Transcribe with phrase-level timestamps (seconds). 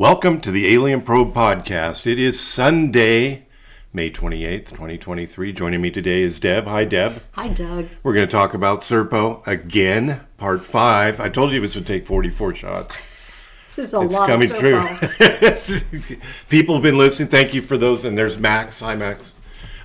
[0.00, 2.06] Welcome to the Alien Probe Podcast.
[2.06, 3.44] It is Sunday,
[3.92, 5.52] May 28th, 2023.
[5.52, 6.64] Joining me today is Deb.
[6.64, 7.22] Hi, Deb.
[7.32, 7.88] Hi, Doug.
[8.02, 11.20] We're going to talk about Serpo again, part five.
[11.20, 12.98] I told you this would take 44 shots.
[13.76, 15.98] This is a It's lot coming of true.
[15.98, 16.16] true.
[16.48, 17.28] People have been listening.
[17.28, 18.06] Thank you for those.
[18.06, 18.80] And there's Max.
[18.80, 19.34] Hi, Max.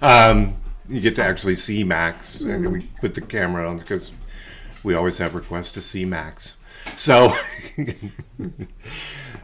[0.01, 0.55] Um,
[0.87, 2.39] you get to actually see Max.
[2.39, 4.13] And we put the camera on because
[4.81, 6.55] we always have requests to see Max.
[6.95, 7.35] So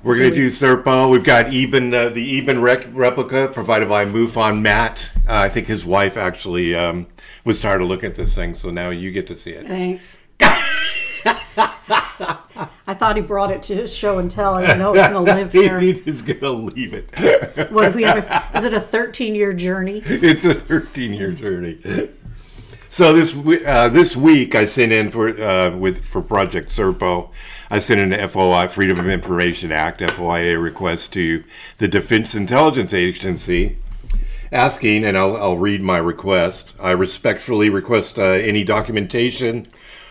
[0.04, 1.12] we're going to do Serpo.
[1.12, 5.12] We've got Eben, uh, the Eben rec- replica provided by MUFON Matt.
[5.28, 7.08] Uh, I think his wife actually um,
[7.46, 9.68] was tired of looking at this thing, so now you get to see it.
[9.68, 10.20] Thanks.
[12.88, 14.56] I thought he brought it to his show and tell.
[14.56, 15.80] I didn't know it was going to live he here.
[16.06, 17.72] is going to leave it.
[17.72, 18.18] What if we have?
[18.30, 20.02] A, is it a 13 year journey?
[20.06, 21.80] it's a 13 year journey.
[22.90, 23.34] So this
[23.66, 27.30] uh, this week I sent in for uh, with for Project Serpo,
[27.74, 31.46] I sent an FOI Freedom of Information Act FOIA request to
[31.78, 33.78] the Defense Intelligence Agency,
[34.52, 36.74] asking, and I'll, I'll read my request.
[36.82, 39.68] I respectfully request uh, any documentation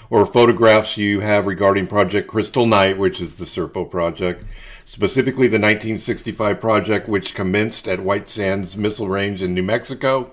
[0.09, 4.43] or photographs you have regarding Project Crystal Night, which is the Serpo project,
[4.87, 10.31] specifically the 1965 project, which commenced at White Sands Missile Range in New Mexico.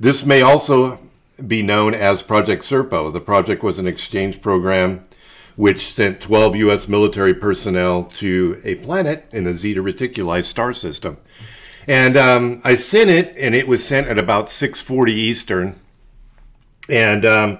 [0.00, 1.00] This may also
[1.46, 3.12] be known as Project Serpo.
[3.12, 5.02] The project was an exchange program
[5.56, 6.88] which sent 12 U.S.
[6.88, 11.18] military personnel to a planet in the Zeta Reticuli star system.
[11.86, 15.80] And um, I sent it, and it was sent at about 6:40 Eastern.
[16.88, 17.58] And um,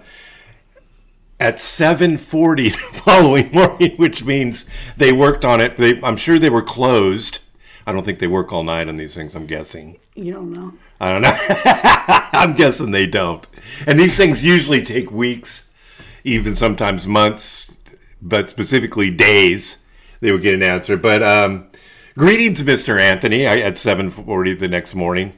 [1.40, 2.56] at 7:40
[2.92, 5.76] the following morning, which means they worked on it.
[5.76, 7.40] They, I'm sure they were closed.
[7.86, 9.34] I don't think they work all night on these things.
[9.34, 9.98] I'm guessing.
[10.14, 10.72] You don't know.
[11.00, 11.36] I don't know.
[12.32, 13.46] I'm guessing they don't.
[13.86, 15.70] And these things usually take weeks,
[16.22, 17.76] even sometimes months,
[18.24, 19.78] but specifically days.
[20.20, 20.96] They would get an answer.
[20.96, 21.66] But um,
[22.16, 23.00] greetings, Mr.
[23.00, 25.34] Anthony, I, at 7:40 the next morning.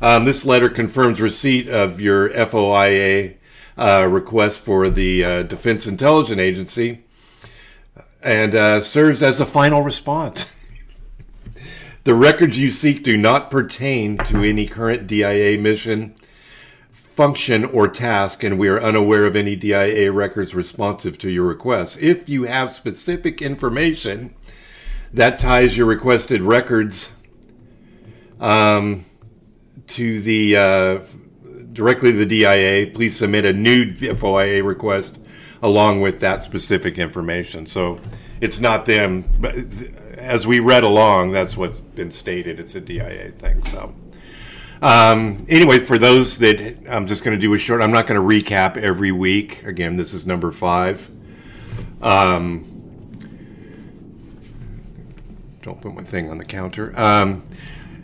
[0.00, 3.36] Um, this letter confirms receipt of your FOIA
[3.76, 7.04] uh, request for the uh, Defense Intelligence Agency
[8.22, 10.50] and uh, serves as a final response.
[12.04, 16.16] The records you seek do not pertain to any current DIA mission,
[17.14, 22.00] function, or task, and we are unaware of any DIA records responsive to your request.
[22.00, 24.34] If you have specific information
[25.12, 27.10] that ties your requested records
[28.40, 29.04] um,
[29.88, 30.98] to the uh,
[31.72, 35.20] directly to the DIA, please submit a new FOIA request
[35.62, 37.66] along with that specific information.
[37.66, 38.00] So
[38.40, 39.54] it's not them, but
[40.16, 42.58] as we read along, that's what's been stated.
[42.58, 43.64] It's a DIA thing.
[43.66, 43.94] So,
[44.82, 48.20] um, anyways, for those that I'm just going to do a short, I'm not going
[48.20, 49.62] to recap every week.
[49.62, 51.08] Again, this is number five.
[52.02, 52.68] Um,
[55.62, 56.98] don't put my thing on the counter.
[56.98, 57.44] Um,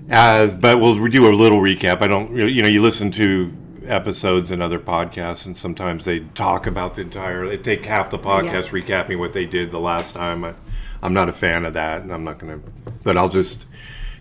[0.09, 2.00] as, but we'll do a little recap.
[2.00, 3.53] I don't, you know, you listen to
[3.84, 7.47] episodes and other podcasts, and sometimes they talk about the entire.
[7.49, 10.44] They take half the podcast recapping what they did the last time.
[10.44, 10.55] I,
[11.03, 12.93] I'm not a fan of that, and I'm not going to.
[13.03, 13.67] But I'll just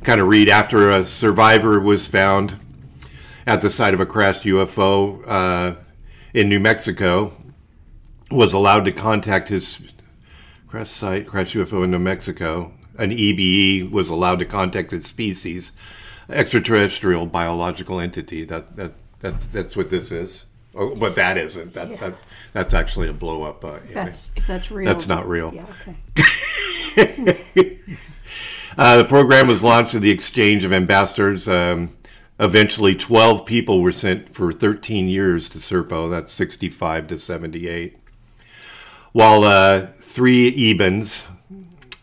[0.03, 2.57] kind of read after a survivor was found
[3.45, 5.75] at the site of a crashed UFO uh,
[6.33, 7.33] in New Mexico,
[8.29, 9.79] was allowed to contact his
[10.67, 12.73] crash site, crash UFO in New Mexico.
[12.97, 15.71] An EBE was allowed to contact its species,
[16.29, 18.43] extraterrestrial biological entity.
[18.43, 20.45] That that that's that's what this is.
[20.75, 21.73] Oh, but that isn't.
[21.73, 21.95] That, Yeah.
[21.97, 22.15] that
[22.53, 23.63] that's actually a blow up.
[23.63, 24.85] Uh, If that's if that's real.
[24.87, 25.53] That's not real.
[25.53, 25.65] Yeah.
[26.97, 27.79] Okay.
[28.77, 31.47] Uh, the program was launched with the exchange of ambassadors.
[31.47, 31.97] Um,
[32.39, 36.09] eventually, 12 people were sent for 13 years to Serpo.
[36.09, 37.97] That's 65 to 78.
[39.13, 41.25] While uh, three Ebens,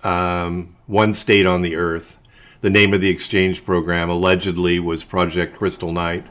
[0.04, 2.18] um, one stayed on the Earth.
[2.60, 6.26] The name of the exchange program allegedly was Project Crystal Night.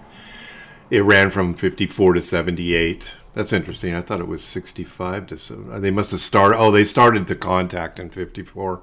[0.89, 3.13] It ran from 54 to 78.
[3.33, 3.95] That's interesting.
[3.95, 5.81] I thought it was 65 to 7.
[5.81, 6.57] They must have started.
[6.57, 8.81] Oh, they started the contact in 54.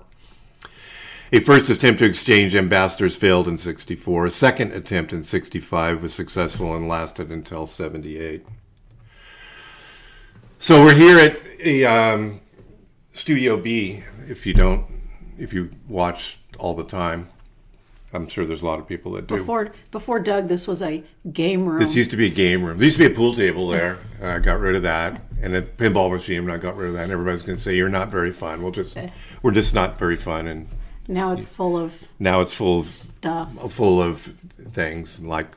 [1.32, 4.26] A first attempt to exchange ambassadors failed in 64.
[4.26, 8.44] A second attempt in 65 was successful and lasted until 78.
[10.58, 12.40] So we're here at a, um,
[13.12, 14.02] Studio B.
[14.28, 14.86] If you don't,
[15.38, 17.28] if you watch all the time,
[18.12, 19.36] I'm sure there's a lot of people that do.
[19.36, 21.78] Before before Doug, this was a game room.
[21.78, 22.78] This used to be a game room.
[22.78, 23.98] There used to be a pool table there.
[24.22, 26.38] I got rid of that, and a pinball machine.
[26.38, 27.04] And I got rid of that.
[27.04, 28.62] And everybody's going to say you're not very fun.
[28.62, 28.98] We'll just
[29.42, 30.68] we're just not very fun, and
[31.10, 33.52] now it's full of now it's full of stuff.
[33.72, 34.32] full of
[34.70, 35.48] things like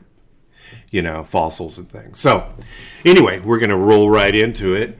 [0.91, 2.19] you know fossils and things.
[2.19, 2.51] So
[3.05, 4.97] anyway, we're going to roll right into it.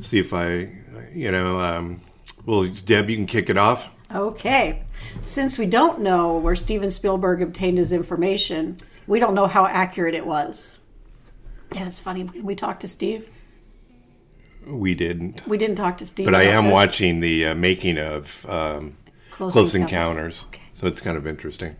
[0.00, 0.70] See if I,
[1.12, 2.00] you know, um,
[2.44, 3.88] well, Deb, you can kick it off.
[4.12, 4.82] Okay.
[5.20, 10.14] Since we don't know where Steven Spielberg obtained his information, we don't know how accurate
[10.14, 10.80] it was.
[11.74, 12.24] Yeah, it's funny.
[12.24, 13.28] We talked to Steve.
[14.66, 15.46] We didn't.
[15.46, 16.26] We didn't talk to Steve.
[16.26, 16.72] But I am this.
[16.72, 18.96] watching the uh, making of um,
[19.42, 20.44] Close, Close Encounters.
[20.44, 20.68] Encounters.
[20.72, 21.76] So it's kind of interesting.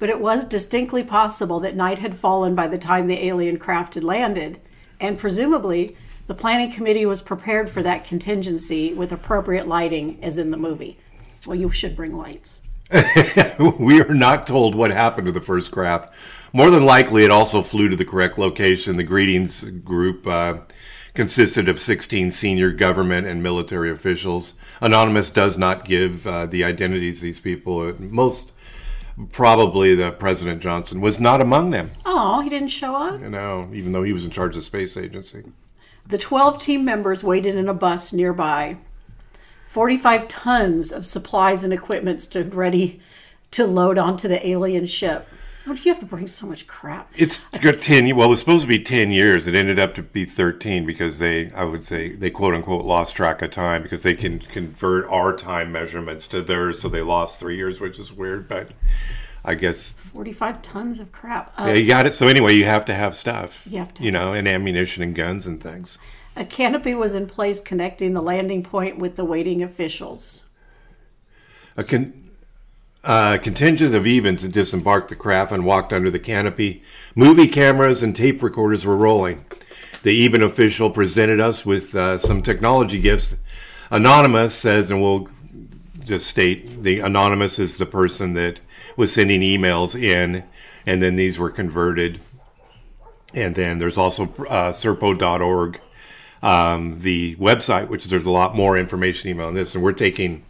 [0.00, 3.94] But it was distinctly possible that night had fallen by the time the alien craft
[3.94, 4.60] had landed,
[4.98, 5.96] and presumably
[6.26, 10.98] the planning committee was prepared for that contingency with appropriate lighting, as in the movie.
[11.46, 12.62] Well, you should bring lights.
[13.78, 16.12] we are not told what happened to the first craft.
[16.52, 18.96] More than likely, it also flew to the correct location.
[18.96, 20.58] The greetings group uh,
[21.14, 24.54] consisted of 16 senior government and military officials.
[24.80, 27.94] Anonymous does not give uh, the identities of these people.
[28.00, 28.52] Most
[29.30, 31.92] probably, the President Johnson was not among them.
[32.04, 33.20] Oh, he didn't show up?
[33.20, 35.44] You know, even though he was in charge of the space agency.
[36.06, 38.76] The 12 team members waited in a bus nearby.
[39.68, 43.00] 45 tons of supplies and equipment stood ready
[43.52, 45.28] to load onto the alien ship.
[45.64, 47.10] How do you have to bring so much crap?
[47.16, 48.14] It's got ten.
[48.14, 49.46] Well, it was supposed to be ten years.
[49.46, 53.16] It ended up to be thirteen because they, I would say, they quote unquote lost
[53.16, 57.40] track of time because they can convert our time measurements to theirs, so they lost
[57.40, 58.46] three years, which is weird.
[58.46, 58.72] But
[59.42, 61.58] I guess 45 tons of crap.
[61.58, 62.12] Uh, yeah, you got it.
[62.12, 63.66] So anyway, you have to have stuff.
[63.66, 65.98] You have to you know, and ammunition and guns and things.
[66.36, 70.46] A canopy was in place connecting the landing point with the waiting officials.
[71.76, 72.23] A con-
[73.04, 76.82] uh, contingent of Ebens had disembarked the craft and walked under the canopy.
[77.14, 79.44] Movie cameras and tape recorders were rolling.
[80.02, 83.36] The Eben official presented us with uh, some technology gifts.
[83.90, 85.28] Anonymous says, and we'll
[86.04, 88.60] just state the anonymous is the person that
[88.96, 90.44] was sending emails in,
[90.86, 92.20] and then these were converted.
[93.32, 95.80] And then there's also uh, serpo.org,
[96.42, 99.74] um, the website, which there's a lot more information email on this.
[99.74, 100.44] And we're taking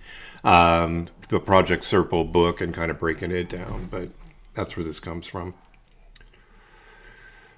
[0.45, 4.11] um, the Project Serpo book and kind of breaking it down, but
[4.55, 5.55] that's where this comes from.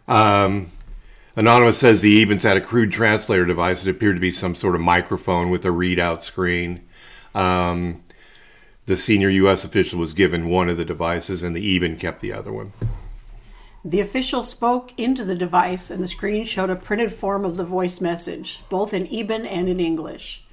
[0.08, 0.70] Um,
[1.34, 3.84] Anonymous says the Ebens had a crude translator device.
[3.84, 6.82] It appeared to be some sort of microphone with a readout screen.
[7.34, 8.02] Um,
[8.86, 9.64] the senior U.S.
[9.64, 12.72] official was given one of the devices, and the Eben kept the other one.
[13.84, 17.64] The official spoke into the device, and the screen showed a printed form of the
[17.64, 20.45] voice message, both in Eben and in English.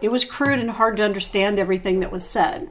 [0.00, 2.70] It was crude and hard to understand everything that was said.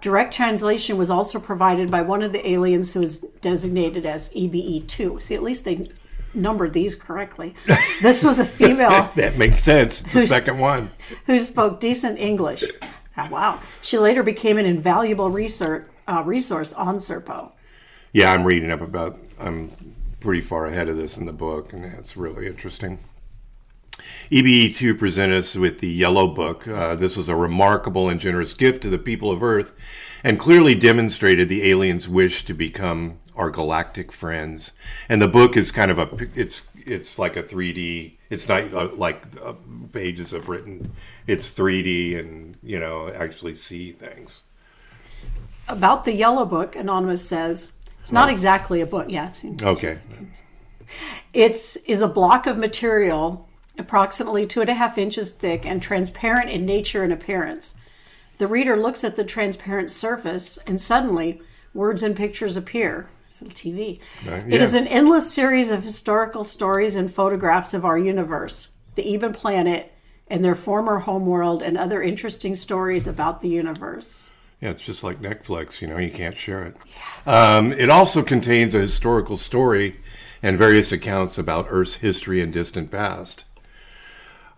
[0.00, 4.86] Direct translation was also provided by one of the aliens who was designated as EBE
[4.86, 5.18] 2.
[5.20, 5.88] See, at least they
[6.34, 7.54] numbered these correctly.
[8.00, 10.02] This was a female That makes sense.
[10.02, 10.90] The second one.
[11.26, 12.62] who spoke decent English.
[13.16, 13.60] Ah, wow.
[13.82, 17.50] She later became an invaluable research, uh, resource on Serpo.
[18.12, 19.18] Yeah, I'm reading up about.
[19.38, 19.70] I'm
[20.20, 22.98] pretty far ahead of this in the book, and it's really interesting.
[24.30, 26.66] EBE2 presented us with the Yellow Book.
[26.68, 29.74] Uh, this was a remarkable and generous gift to the people of Earth,
[30.22, 34.72] and clearly demonstrated the aliens' wish to become our galactic friends.
[35.08, 36.08] And the book is kind of a.
[36.34, 38.16] It's it's like a 3D.
[38.30, 39.54] It's not uh, like uh,
[39.92, 40.92] pages of written.
[41.26, 44.42] It's 3D, and you know actually see things.
[45.68, 49.06] About the Yellow Book, Anonymous says, it's not exactly a book.
[49.10, 49.98] Yeah, it's, Okay.
[51.34, 53.47] it's is a block of material
[53.78, 57.74] approximately two and a half inches thick and transparent in nature and appearance.
[58.38, 61.40] The reader looks at the transparent surface, and suddenly
[61.74, 63.08] words and pictures appear.
[63.26, 64.00] It's a TV.
[64.26, 69.14] Right, It is an endless series of historical stories and photographs of our universe, the
[69.14, 69.92] Eben planet,
[70.28, 74.30] and their former homeworld, and other interesting stories about the universe.
[74.60, 76.76] Yeah, it's just like Netflix, you know, you can't share it.
[77.26, 80.00] Um, it also contains a historical story
[80.42, 83.44] and various accounts about Earth's history and distant past.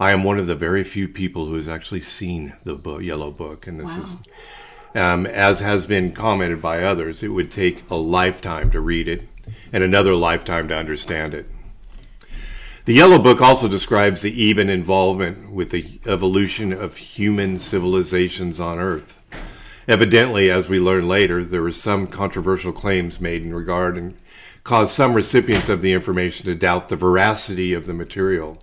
[0.00, 3.30] I am one of the very few people who has actually seen the book, Yellow
[3.30, 4.16] Book, and this is,
[4.94, 9.28] um, as has been commented by others, it would take a lifetime to read it
[9.70, 11.50] and another lifetime to understand it.
[12.86, 18.78] The Yellow Book also describes the Eben involvement with the evolution of human civilizations on
[18.78, 19.18] Earth.
[19.86, 24.14] Evidently, as we learn later, there were some controversial claims made in regard and
[24.64, 28.62] caused some recipients of the information to doubt the veracity of the material,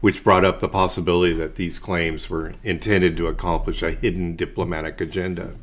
[0.00, 5.00] which brought up the possibility that these claims were intended to accomplish a hidden diplomatic
[5.00, 5.54] agenda.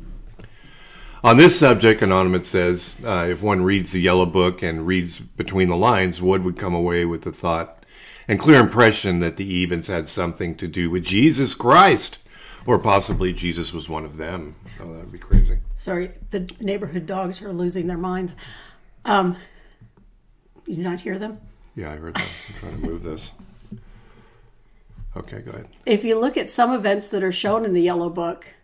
[1.24, 5.68] On this subject, Anonymous says uh, if one reads the Yellow Book and reads between
[5.68, 7.84] the lines, Wood would come away with the thought
[8.28, 12.18] and clear impression that the Ebens had something to do with Jesus Christ,
[12.66, 14.54] or possibly Jesus was one of them.
[14.80, 15.58] Oh, that would be crazy.
[15.74, 18.36] Sorry, the neighborhood dogs are losing their minds.
[19.04, 19.36] Um,
[20.66, 21.40] you not hear them?
[21.74, 22.22] Yeah, I heard that.
[22.48, 23.32] I'm trying to move this.
[25.16, 25.68] Okay, go ahead.
[25.86, 28.54] If you look at some events that are shown in the Yellow Book,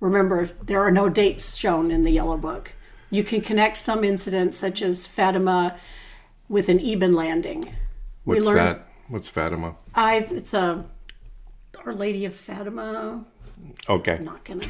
[0.00, 2.72] Remember, there are no dates shown in the Yellow Book.
[3.10, 5.76] You can connect some incidents, such as Fatima,
[6.48, 7.74] with an Eben landing.
[8.24, 8.86] What's learned- that?
[9.08, 9.76] What's Fatima?
[9.94, 10.86] I it's a
[11.84, 13.24] Our Lady of Fatima.
[13.90, 14.14] Okay.
[14.14, 14.62] I'm Not gonna.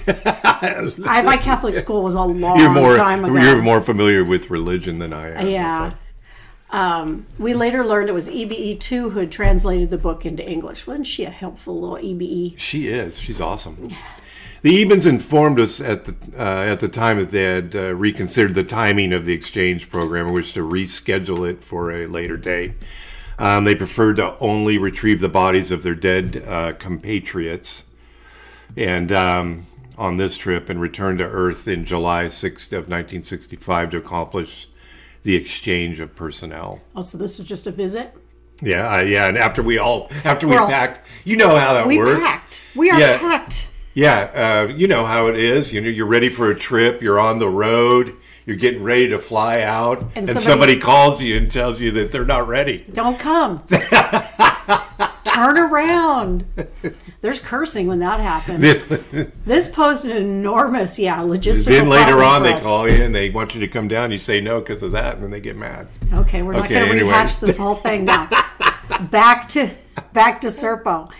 [1.06, 3.34] I, my Catholic school was a long You're more time ago.
[3.40, 5.46] you're more familiar with religion than I am.
[5.46, 5.86] Yeah.
[5.86, 5.96] Okay.
[6.72, 10.86] Um, we later learned it was EBE2 who had translated the book into English.
[10.86, 12.54] Wasn't she a helpful little EBE?
[12.58, 13.18] She is.
[13.18, 13.94] She's awesome.
[14.62, 18.54] The Ebens informed us at the uh, at the time that they had uh, reconsidered
[18.54, 22.74] the timing of the exchange program and wished to reschedule it for a later date.
[23.38, 27.86] Um, they preferred to only retrieve the bodies of their dead uh, compatriots,
[28.76, 33.96] and um, on this trip, and return to Earth in July 6th of 1965 to
[33.96, 34.68] accomplish
[35.22, 36.80] the exchange of personnel.
[36.96, 38.12] Oh, so this was just a visit?
[38.62, 39.26] Yeah, uh, yeah.
[39.28, 42.20] And after we all after we all- packed, you know how that We works.
[42.26, 42.62] packed.
[42.76, 43.18] We are Yeah.
[43.18, 43.66] packed.
[43.94, 45.72] Yeah, uh, you know how it is.
[45.72, 47.02] You know, you're ready for a trip.
[47.02, 48.14] You're on the road.
[48.46, 52.10] You're getting ready to fly out, And and, somebody calls you and tells you that
[52.12, 52.84] they're not ready.
[52.92, 53.60] Don't come.
[55.24, 56.44] Turn around.
[57.20, 58.62] There's cursing when that happens.
[59.44, 61.88] This posed an enormous, yeah, logistical problem.
[61.88, 64.10] then later on, they call you and they want you to come down.
[64.10, 65.88] You say no because of that, and then they get mad.
[66.12, 67.08] Okay, we're not Okay, going to anyway.
[67.08, 68.28] rehash this whole thing now.
[69.10, 69.70] back to
[70.12, 71.10] back to Serpo.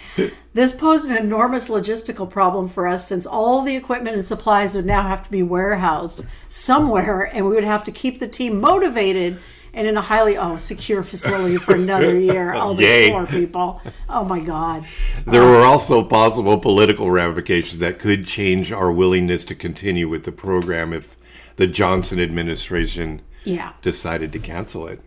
[0.52, 4.86] This posed an enormous logistical problem for us since all the equipment and supplies would
[4.86, 9.38] now have to be warehoused somewhere, and we would have to keep the team motivated
[9.72, 12.52] and in a highly oh secure facility for another year.
[12.60, 13.80] Oh, the poor people!
[14.08, 14.84] Oh my God.
[15.26, 20.24] There uh, were also possible political ramifications that could change our willingness to continue with
[20.24, 21.16] the program if
[21.56, 23.72] the Johnson administration Yeah.
[23.82, 25.00] decided to cancel it.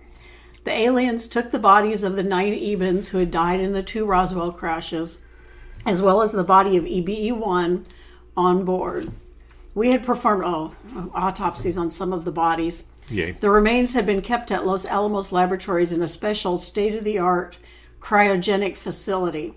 [0.63, 4.05] The aliens took the bodies of the nine Ebens who had died in the two
[4.05, 5.19] Roswell crashes,
[5.85, 7.85] as well as the body of EBE 1
[8.37, 9.11] on board.
[9.75, 10.73] We had performed oh,
[11.13, 12.85] autopsies on some of the bodies.
[13.09, 13.31] Yay.
[13.33, 17.19] The remains had been kept at Los Alamos Laboratories in a special state of the
[17.19, 17.57] art
[17.99, 19.53] cryogenic facility.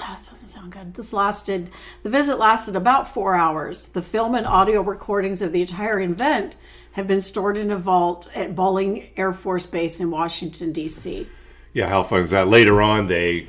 [0.00, 0.94] Ah, this doesn't sound good.
[0.94, 1.70] This lasted,
[2.02, 3.88] the visit lasted about four hours.
[3.88, 6.54] The film and audio recordings of the entire event
[6.92, 11.26] have been stored in a vault at Bolling Air Force Base in Washington, D.C.
[11.72, 12.48] Yeah, how fun is that?
[12.48, 13.48] Later on, they,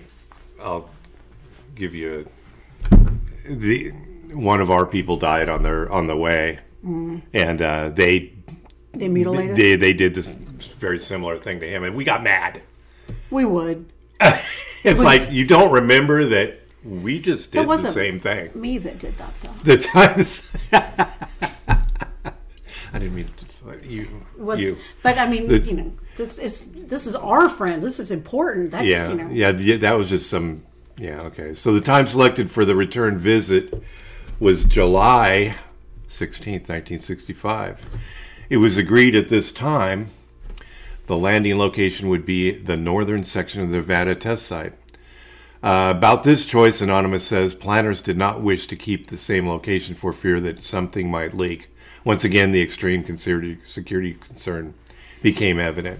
[0.61, 0.89] I'll
[1.75, 2.27] give you
[3.45, 3.91] the
[4.33, 6.59] one of our people died on their on the way,
[7.33, 8.19] and uh, they
[8.93, 10.29] They mutilated they they did this
[10.79, 12.61] very similar thing to him, and we got mad.
[13.29, 13.85] We would.
[14.81, 18.49] It's like you don't remember that we just did the same thing.
[18.55, 19.49] Me that did that, though.
[19.65, 20.49] The times.
[20.71, 21.83] I
[22.93, 23.49] didn't mean to.
[23.83, 24.25] You.
[24.37, 24.77] Was, you.
[25.03, 27.83] But I mean, The- you know, this is this is our friend.
[27.83, 28.71] This is important.
[28.71, 29.29] That's Yeah, you know.
[29.31, 30.63] yeah, yeah, that was just some.
[30.97, 31.53] Yeah, okay.
[31.53, 33.83] So the time selected for the return visit
[34.39, 35.55] was July
[36.09, 37.85] 16th, 1965.
[38.49, 40.09] It was agreed at this time
[41.07, 44.73] the landing location would be the northern section of the Nevada test site.
[45.61, 49.93] Uh, about this choice, Anonymous says planners did not wish to keep the same location
[49.93, 51.69] for fear that something might leak.
[52.03, 54.73] Once again, the extreme security, concern
[55.21, 55.99] became evident.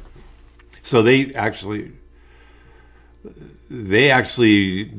[0.82, 1.92] So they actually
[3.70, 4.92] they actually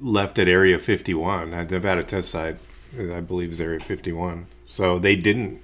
[0.00, 1.52] left at Area 51.
[1.52, 2.56] at Nevada test site,
[2.98, 4.46] I believe, is Area 51.
[4.66, 5.60] So they didn't.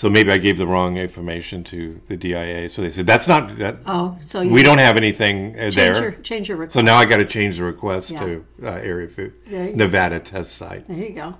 [0.00, 2.70] So maybe I gave the wrong information to the DIA.
[2.70, 3.80] So they said that's not that.
[3.84, 6.00] Oh, so you we don't have anything uh, change there.
[6.00, 6.72] your change your request.
[6.72, 8.20] So now I got to change the request Yeah.
[8.20, 9.72] to uh, Area 50, There go.
[9.74, 10.88] Nevada test site.
[10.88, 11.34] There you go.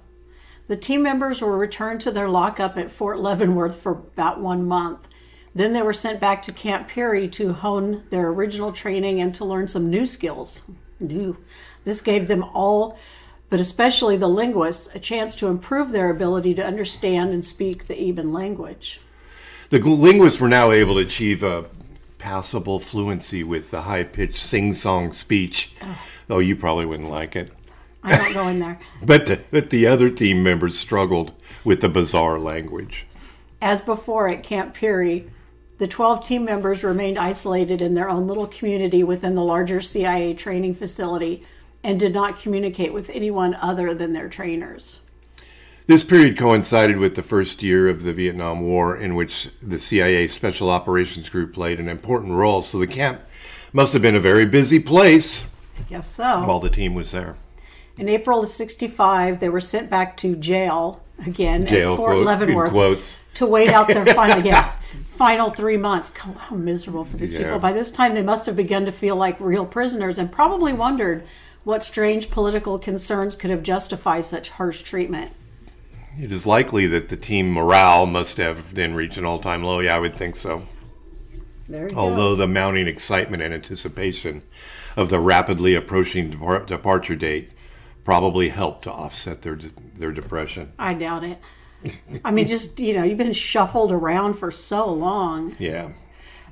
[0.69, 5.09] The team members were returned to their lockup at Fort Leavenworth for about one month.
[5.55, 9.45] Then they were sent back to Camp Peary to hone their original training and to
[9.47, 10.65] learn some new skills.
[11.01, 11.39] New.
[11.85, 12.99] This gave them all,
[13.51, 18.01] but especially the linguists, a chance to improve their ability to understand and speak the
[18.01, 19.01] Eben language.
[19.71, 21.67] The linguists were now able to achieve a
[22.19, 25.75] passable fluency with the high pitched sing song speech.
[26.29, 27.53] Oh, you probably wouldn't like it.
[28.03, 28.79] I don't go in there.
[29.03, 33.07] But the, but the other team members struggled with the bizarre language.
[33.61, 35.31] As before at Camp Peary,
[35.79, 40.35] the 12 team members remained isolated in their own little community within the larger CIA
[40.35, 41.45] training facility
[41.83, 45.01] and did not communicate with anyone other than their trainers.
[45.87, 50.29] This period coincided with the first year of the Vietnam War, in which the CIA
[50.29, 52.63] Special Operations Group played an important role.
[52.63, 53.23] So the camp
[53.73, 55.45] must have been a very busy place
[55.79, 56.45] I guess so.
[56.45, 57.35] while the team was there.
[57.97, 62.27] In April of 65, they were sent back to jail again Jail at Fort quote,
[62.27, 63.19] Leavenworth quotes.
[63.35, 64.73] to wait out their final, yeah,
[65.07, 66.09] final three months.
[66.11, 67.41] God, how miserable for these Yeah.
[67.45, 67.59] people.
[67.59, 71.27] By this time, they must have begun to feel like real prisoners and probably wondered
[71.65, 75.33] What strange political concerns could have justified such harsh treatment?
[76.19, 79.81] It is likely that the team morale must have then reached an all-time low.
[79.81, 80.65] Yeah, I would think so.
[81.73, 82.39] Although goes.
[82.39, 84.43] the mounting excitement and anticipation
[84.97, 87.53] of the rapidly approaching depar- departure date
[88.05, 89.57] probably helped to offset their
[89.95, 90.73] their depression.
[90.79, 91.39] I doubt it.
[92.25, 95.57] I mean, just, you know, you've been shuffled around for so long.
[95.59, 95.93] Yeah.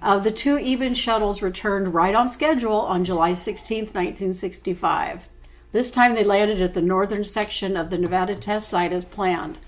[0.01, 5.29] Uh, the two Eben shuttles returned right on schedule on July 16, 1965.
[5.73, 9.59] This time they landed at the northern section of the Nevada test site as planned.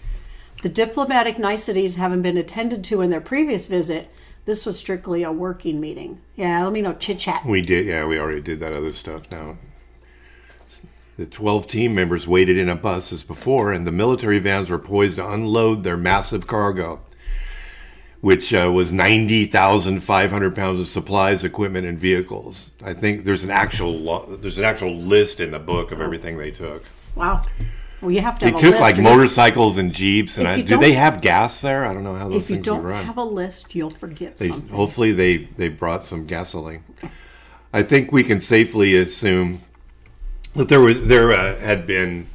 [0.63, 4.11] The diplomatic niceties having been attended to in their previous visit,
[4.45, 6.21] this was strictly a working meeting.
[6.37, 7.45] Yeah, let me know chit chat.
[7.45, 9.59] We did, yeah, we already did that other stuff now.
[11.17, 14.79] The 12 team members waited in a bus as before, and the military vans were
[14.79, 17.01] poised to unload their massive cargo,
[18.21, 22.71] which uh, was 90,500 pounds of supplies, equipment, and vehicles.
[22.83, 26.37] I think there's an actual lo- there's an actual list in the book of everything
[26.39, 26.85] they took.
[27.15, 27.43] Wow.
[28.01, 30.61] Well, you have to They have a took like to- motorcycles and jeeps, and I,
[30.63, 31.85] do they have gas there?
[31.85, 33.05] I don't know how those If you things would don't run.
[33.05, 34.75] have a list, you'll forget They, something.
[34.75, 36.83] hopefully they, they brought some gasoline.
[37.73, 39.63] I think we can safely assume
[40.57, 42.27] that there was there uh, had been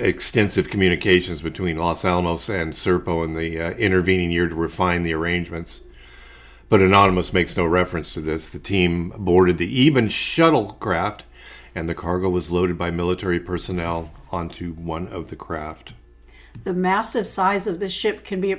[0.00, 5.14] extensive communications between Los Alamos and Serpo in the uh, intervening year to refine the
[5.14, 5.82] arrangements.
[6.68, 8.48] But Anonymous makes no reference to this.
[8.48, 11.22] The team boarded the Eben shuttlecraft,
[11.74, 15.94] and the cargo was loaded by military personnel onto one of the craft.
[16.64, 18.54] The massive size of the ship can be.
[18.54, 18.58] Uh,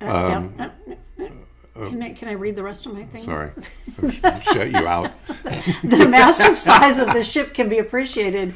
[0.00, 0.68] Um, yeah,
[1.74, 3.22] uh, can, I, can I read the rest of my thing?
[3.22, 3.50] Sorry,
[4.44, 5.12] shut you out.
[5.82, 8.54] The massive size of the ship can be appreciated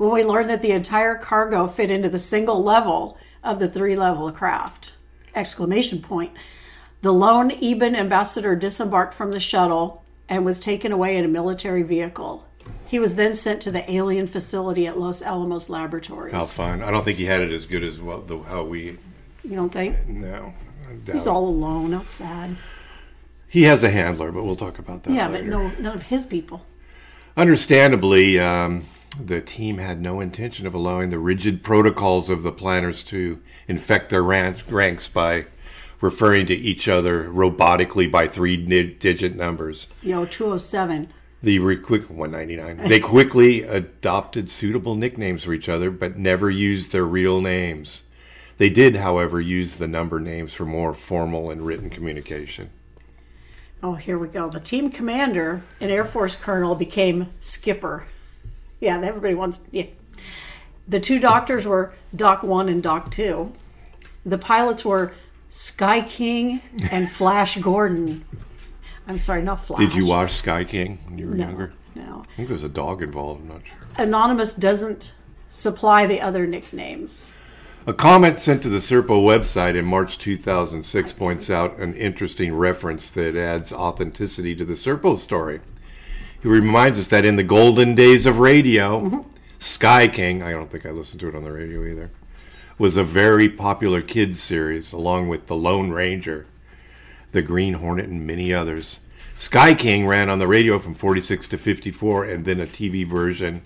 [0.00, 3.94] when we learned that the entire cargo fit into the single level of the three
[3.94, 4.96] level craft.
[5.34, 6.32] Exclamation point.
[7.02, 11.82] The lone Eben ambassador disembarked from the shuttle and was taken away in a military
[11.82, 12.46] vehicle.
[12.86, 16.32] He was then sent to the alien facility at Los Alamos Laboratories.
[16.32, 16.82] How fun!
[16.82, 18.96] I don't think he had it as good as what the, how we.
[19.44, 20.08] You don't think?
[20.08, 20.54] No,
[21.12, 21.92] He's all alone.
[21.92, 22.56] How sad.
[23.48, 25.44] He has a handler, but we'll talk about that Yeah, later.
[25.44, 26.64] but no, none of his people.
[27.36, 28.84] Understandably, um,
[29.18, 34.10] the team had no intention of allowing the rigid protocols of the planners to infect
[34.10, 35.46] their ranks by
[36.00, 39.88] referring to each other robotically by three-digit numbers.
[40.02, 41.12] Yo, 207.
[41.42, 42.88] The re- quick 199.
[42.88, 48.04] They quickly adopted suitable nicknames for each other, but never used their real names.
[48.58, 52.70] They did, however, use the number names for more formal and written communication.
[53.82, 54.50] Oh, here we go.
[54.50, 58.04] The team commander, an Air Force colonel, became skipper.
[58.80, 59.60] Yeah, everybody wants.
[59.70, 59.86] Yeah.
[60.88, 63.52] The two doctors were Doc 1 and Doc 2.
[64.26, 65.12] The pilots were
[65.48, 68.24] Sky King and Flash Gordon.
[69.06, 69.80] I'm sorry, not Flash.
[69.80, 71.72] Did you watch Sky King when you were No, younger?
[71.94, 72.24] no.
[72.30, 73.42] I think there's a dog involved.
[73.42, 73.76] I'm not sure.
[74.04, 75.14] Anonymous doesn't
[75.48, 77.32] supply the other nicknames.
[77.86, 83.10] A comment sent to the Serpo website in March 2006 points out an interesting reference
[83.10, 85.60] that adds authenticity to the Serpo story.
[86.42, 89.28] He reminds us that in the golden days of radio, mm-hmm.
[89.58, 92.10] Sky King, I don't think I listened to it on the radio either,
[92.78, 96.46] was a very popular kids series along with The Lone Ranger,
[97.32, 99.00] The Green Hornet, and many others.
[99.38, 103.60] Sky King ran on the radio from 46 to 54, and then a TV version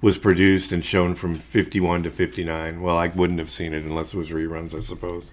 [0.00, 2.80] was produced and shown from 51 to 59.
[2.80, 5.30] Well, I wouldn't have seen it unless it was reruns, I suppose.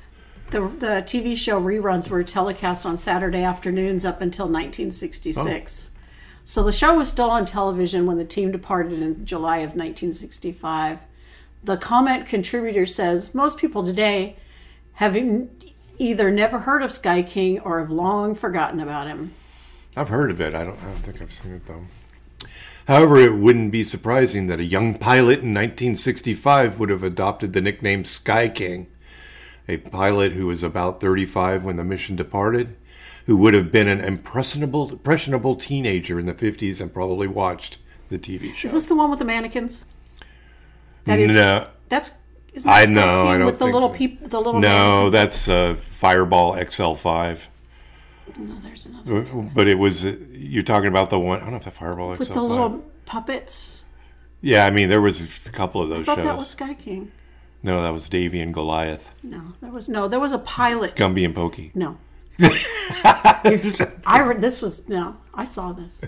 [0.51, 5.91] The, the TV show reruns were telecast on Saturday afternoons up until 1966.
[6.49, 10.99] So the show was still on television when the team departed in July of 1965.
[11.61, 14.37] The comment contributor says most people today
[14.93, 15.17] have
[15.99, 19.33] either never heard of Sky King or have long forgotten about him.
[19.97, 20.55] I've heard of it.
[20.55, 21.83] I don't, I don't think I've seen it, though.
[22.87, 27.59] However, it wouldn't be surprising that a young pilot in 1965 would have adopted the
[27.59, 28.87] nickname Sky King.
[29.67, 32.77] A pilot who was about 35 when the mission departed,
[33.27, 37.77] who would have been an impressionable, impressionable teenager in the 50s and probably watched
[38.09, 38.65] the TV show.
[38.65, 39.85] Is this the one with the mannequins?
[41.05, 41.35] That is.
[41.35, 42.13] no, That's.
[42.53, 43.27] Isn't that I know.
[43.27, 43.95] I don't with the little so.
[43.95, 44.59] peop, the little.
[44.59, 47.47] no, that's uh, Fireball XL5.
[48.37, 49.21] No, there's another.
[49.53, 51.37] But it was you're talking about the one.
[51.39, 52.19] I don't know if the Fireball XL5.
[52.19, 53.85] With the little puppets.
[54.41, 56.25] Yeah, I mean there was a couple of I those thought shows.
[56.25, 57.11] that was Sky King.
[57.61, 60.07] No, that was Davey and Goliath, No, there was no.
[60.07, 60.95] There was a pilot.
[60.95, 61.71] Gumby and Pokey.
[61.75, 61.97] No.
[64.05, 65.17] I read this was no.
[65.33, 66.03] I saw this.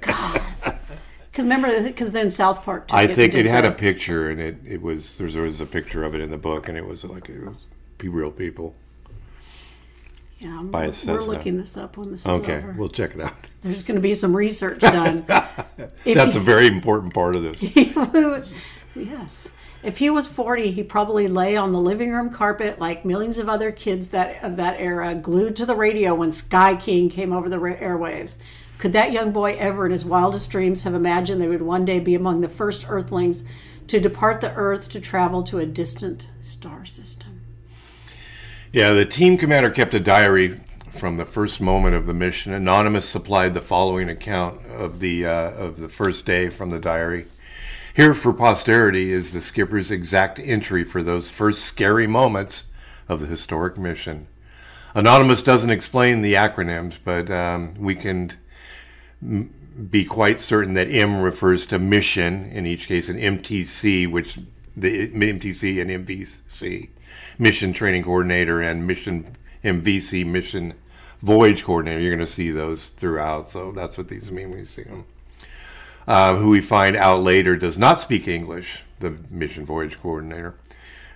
[0.00, 0.42] God.
[0.62, 2.88] Because remember, because then South Park.
[2.88, 6.04] Took I think it had a picture, and it it was there was a picture
[6.04, 7.54] of it in the book, and it was like it was
[8.02, 8.74] real people.
[10.38, 12.72] Yeah, by we're, we're looking this up when this is Okay, over.
[12.78, 13.34] we'll check it out.
[13.60, 15.24] There's going to be some research done.
[15.26, 17.60] That's he- a very important part of this.
[18.94, 19.50] yes.
[19.82, 23.48] If he was 40, he'd probably lay on the living room carpet like millions of
[23.48, 27.48] other kids that of that era, glued to the radio when Sky King came over
[27.48, 28.38] the airwaves.
[28.78, 31.98] Could that young boy ever, in his wildest dreams, have imagined they would one day
[32.00, 33.44] be among the first Earthlings
[33.88, 37.40] to depart the Earth to travel to a distant star system?
[38.72, 40.60] Yeah, the team commander kept a diary
[40.92, 42.52] from the first moment of the mission.
[42.52, 47.26] Anonymous supplied the following account of the uh, of the first day from the diary.
[47.98, 52.66] Here for posterity is the skipper's exact entry for those first scary moments
[53.08, 54.28] of the historic mission.
[54.94, 58.30] Anonymous doesn't explain the acronyms, but um, we can
[59.90, 64.38] be quite certain that M refers to mission, in each case an MTC, which
[64.76, 66.90] the MTC and MVC,
[67.36, 69.34] mission training coordinator, and mission
[69.64, 70.74] MVC, mission
[71.20, 71.98] voyage coordinator.
[71.98, 75.04] You're going to see those throughout, so that's what these mean when you see them.
[76.08, 80.54] Uh, who we find out later does not speak English, the mission voyage coordinator,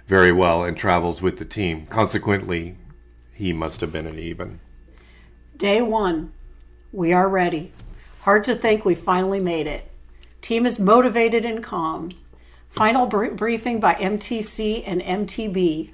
[0.07, 1.87] very well and travels with the team.
[1.87, 2.77] Consequently,
[3.33, 4.61] he must have been an Eben.
[5.57, 6.31] Day one,
[6.93, 7.73] we are ready.
[8.21, 9.91] Hard to think we finally made it.
[10.43, 12.11] Team is motivated and calm.
[12.69, 15.93] Final br- briefing by MTC and MTB.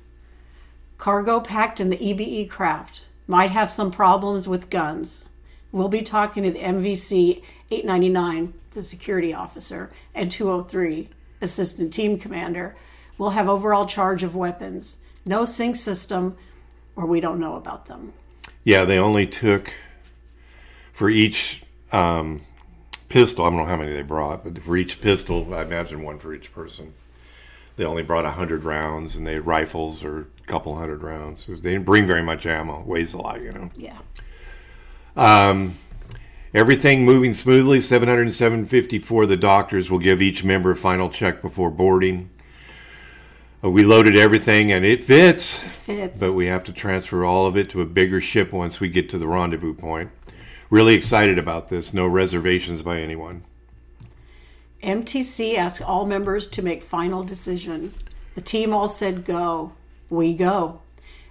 [0.97, 3.05] Cargo packed in the EBE craft.
[3.29, 5.29] Might have some problems with guns.
[5.71, 11.09] We'll be talking to the MVC 899, the security officer, and 203,
[11.41, 12.77] assistant team commander.
[13.17, 14.99] We'll have overall charge of weapons.
[15.25, 16.37] No sync system,
[16.97, 18.13] or we don't know about them.
[18.65, 19.75] Yeah, they only took
[20.93, 22.43] for each um,
[23.09, 23.45] pistol.
[23.45, 26.33] I don't know how many they brought, but for each pistol, I imagine one for
[26.35, 26.95] each person.
[27.77, 31.47] They only brought a hundred rounds, and they rifles or a couple hundred rounds.
[31.47, 32.83] They didn't bring very much ammo.
[32.83, 33.71] Weighs a lot, you know.
[33.77, 33.99] Yeah.
[35.17, 35.77] Um,
[36.59, 37.81] everything moving smoothly.
[37.81, 39.27] 700 754.
[39.27, 42.31] The doctors will give each member a final check before boarding.
[43.63, 45.59] Uh, we loaded everything, and it fits.
[45.59, 46.21] Fits.
[46.21, 49.09] But we have to transfer all of it to a bigger ship once we get
[49.11, 50.11] to the rendezvous point.
[50.69, 51.95] Really excited about this.
[51.95, 53.45] No reservations by anyone.
[54.83, 57.95] MTC asked all members to make final decision.
[58.35, 59.73] The team all said go.
[60.11, 60.81] We go.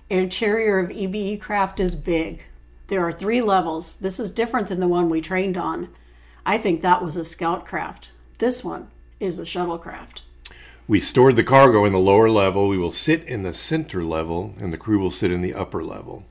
[0.10, 2.44] Interior of EBE craft is big.
[2.88, 3.98] There are three levels.
[3.98, 5.90] This is different than the one we trained on.
[6.46, 8.12] I think that was a scout craft.
[8.40, 8.88] This one
[9.20, 10.22] is a shuttlecraft.
[10.88, 12.70] We stored the cargo in the lower level.
[12.70, 15.84] We will sit in the center level, and the crew will sit in the upper
[15.84, 16.26] level.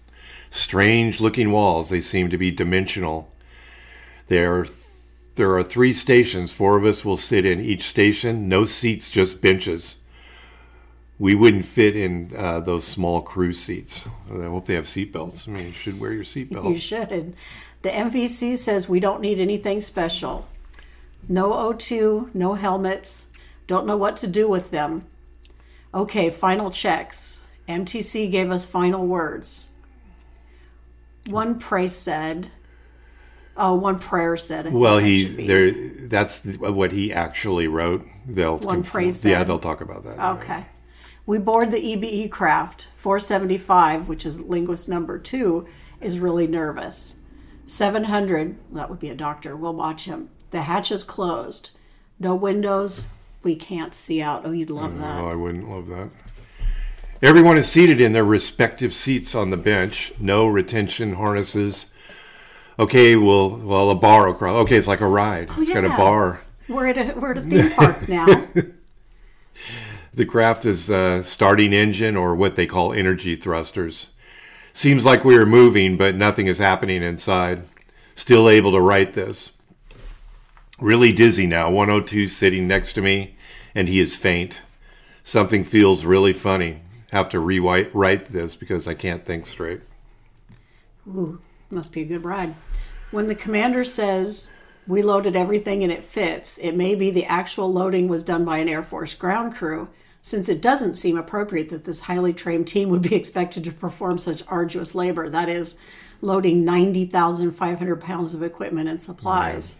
[0.51, 1.91] Strange looking walls.
[1.91, 3.31] They seem to be dimensional.
[4.29, 4.67] There are,
[5.35, 6.53] there are three stations.
[6.53, 8.49] Four of us will sit in each station.
[8.49, 9.99] No seats, just benches.
[11.19, 14.07] We wouldn't fit in uh, those small crew seats.
[14.31, 15.49] I hope they have seatbelts.
[15.49, 17.35] I mean, you should wear your You should.
[17.83, 20.47] The MVC says we don't need anything special.
[21.29, 23.29] No O2, no helmets.
[23.67, 25.07] Don't know what to do with them.
[25.95, 27.45] Okay, final checks.
[27.69, 29.69] MTC gave us final words.
[31.27, 32.51] One prayer said,
[33.57, 34.73] oh, one prayer said.
[34.73, 35.73] Well, he there.
[36.09, 38.07] That's what he actually wrote.
[38.27, 39.49] They'll One conf- phrase Yeah, said.
[39.49, 40.19] they'll talk about that.
[40.37, 40.67] Okay.
[41.27, 42.89] We board the EBE craft.
[42.97, 45.67] 475, which is linguist number two,
[46.01, 47.17] is really nervous.
[47.67, 49.57] 700, that would be a doctor.
[49.57, 50.31] We'll watch him.
[50.51, 51.71] The hatch is closed.
[52.21, 53.03] No windows.
[53.43, 54.43] We can't see out.
[54.45, 55.19] Oh, you'd love that.
[55.21, 56.11] Oh, I wouldn't love that.
[57.23, 60.13] Everyone is seated in their respective seats on the bench.
[60.21, 61.91] No retention harnesses.
[62.79, 64.55] Okay, well, well, a bar across.
[64.65, 65.49] Okay, it's like a ride.
[65.51, 66.41] Oh, it's got a Oh, bar.
[66.69, 68.49] We're at a we're at a theme park now.
[70.17, 74.13] The craft is uh, starting engine or what they call energy thrusters.
[74.73, 77.65] Seems like we are moving, but nothing is happening inside.
[78.15, 79.53] Still able to write this.
[80.81, 81.71] Really dizzy now.
[81.71, 83.37] 102 sitting next to me,
[83.75, 84.63] and he is faint.
[85.23, 86.81] Something feels really funny.
[87.13, 89.83] Have to rewrite write this because I can't think straight.
[91.07, 92.55] Ooh, must be a good ride.
[93.11, 94.51] When the commander says
[94.87, 98.59] we loaded everything and it fits, it may be the actual loading was done by
[98.59, 99.89] an Air Force ground crew,
[100.27, 104.19] since it doesn't seem appropriate that this highly trained team would be expected to perform
[104.19, 105.31] such arduous labor.
[105.31, 105.77] That is,
[106.21, 109.79] loading 90,500 pounds of equipment and supplies.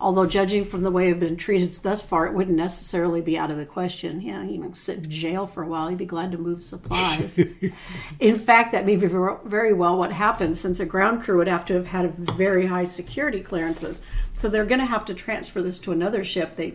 [0.00, 3.50] Although, judging from the way I've been treated thus far, it wouldn't necessarily be out
[3.50, 4.20] of the question.
[4.20, 7.40] Yeah, you know, sit in jail for a while, you'd be glad to move supplies.
[8.20, 11.64] In fact, that may be very well what happens since a ground crew would have
[11.64, 14.02] to have had very high security clearances.
[14.34, 16.54] So they're going to have to transfer this to another ship.
[16.54, 16.74] They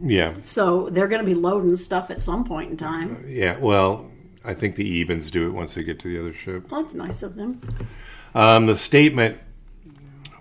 [0.00, 3.24] Yeah, so they're going to be loading stuff at some point in time.
[3.26, 3.58] yeah.
[3.58, 4.10] Well,
[4.44, 6.70] I think the Ebens do it once they get to the other ship.
[6.70, 7.60] Well, that's nice of them.
[8.34, 9.38] Um, the statement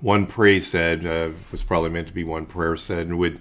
[0.02, 3.40] one pray said uh, was probably meant to be one prayer said and would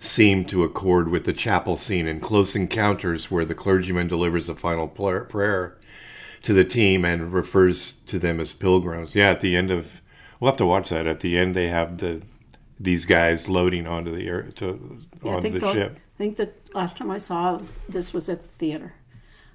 [0.00, 4.54] seem to accord with the chapel scene in Close Encounters, where the clergyman delivers a
[4.54, 5.76] final prayer
[6.42, 9.16] to the team and refers to them as pilgrims.
[9.16, 10.00] Yeah, at the end of
[10.38, 11.06] we'll have to watch that.
[11.08, 12.22] At the end, they have the
[12.80, 15.96] these guys loading onto the air to Yeah, onto the the, ship.
[15.96, 18.94] I think the last time I saw this was at the theater.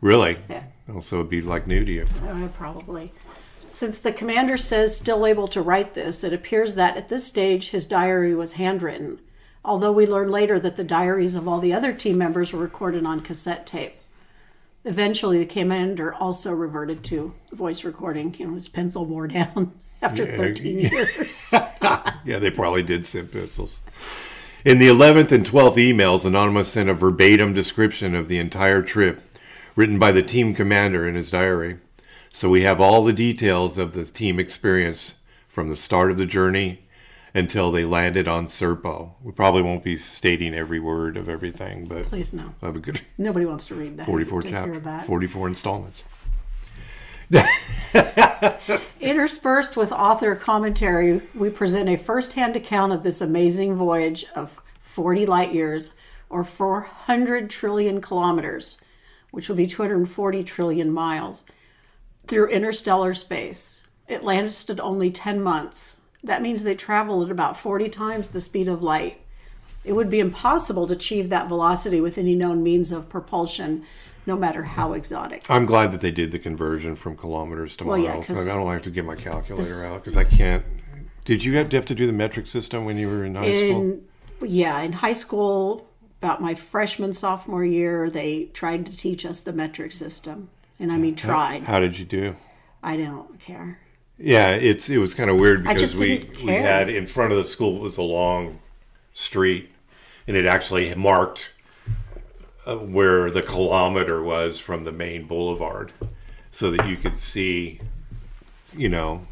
[0.01, 0.37] Really?
[0.49, 0.63] Yeah.
[0.93, 2.07] Also, it'd be like new to you.
[2.27, 3.13] Uh, probably.
[3.69, 7.69] Since the commander says still able to write this, it appears that at this stage
[7.69, 9.19] his diary was handwritten.
[9.65, 13.05] Although we learn later that the diaries of all the other team members were recorded
[13.05, 13.95] on cassette tape.
[14.85, 18.35] Eventually, the commander also reverted to voice recording.
[18.37, 19.71] You know, his pencil wore down
[20.03, 21.53] after 13 years.
[22.25, 23.81] Yeah, they probably did send pencils.
[24.63, 29.21] In the 11th and 12th emails, Anonymous sent a verbatim description of the entire trip,
[29.75, 31.79] written by the team commander in his diary.
[32.31, 35.15] So we have all the details of the team experience
[35.49, 36.79] from the start of the journey
[37.35, 39.15] until they landed on Serpo.
[39.21, 42.55] We probably won't be stating every word of everything, but Please no.
[42.61, 44.05] have a good Nobody wants to read that.
[44.05, 45.05] 44 chapters.
[45.05, 46.03] 44 installments.
[49.01, 55.25] Interspersed with author commentary, we present a first-hand account of this amazing voyage of 40
[55.25, 55.93] light years,
[56.29, 58.81] or 400 trillion kilometers,
[59.31, 61.43] which will be 240 trillion miles,
[62.27, 63.83] through interstellar space.
[64.07, 66.01] It lasted only 10 months.
[66.23, 69.21] That means they traveled at about 40 times the speed of light.
[69.83, 73.83] It would be impossible to achieve that velocity with any known means of propulsion,
[74.25, 75.43] no matter how exotic.
[75.49, 78.27] I'm glad that they did the conversion from kilometers to Well, yeah, miles.
[78.27, 80.63] 'cause I don't have to get my calculator this- out because I can't.
[81.25, 83.69] Did you have to have to do the metric system when you were in high
[83.69, 83.99] school?
[84.45, 85.87] yeah in high school
[86.21, 90.97] about my freshman sophomore year they tried to teach us the metric system and i
[90.97, 92.35] mean tried How did you do?
[92.81, 93.79] i don't care
[94.17, 97.45] Yeah, it's it was kind of weird because we we had in front of the
[97.45, 98.59] school was a long
[99.13, 99.69] street,
[100.27, 101.52] and it actually marked
[102.65, 105.91] where the kilometer was from the main boulevard,
[106.51, 107.79] so that you could see,
[108.75, 109.27] you know.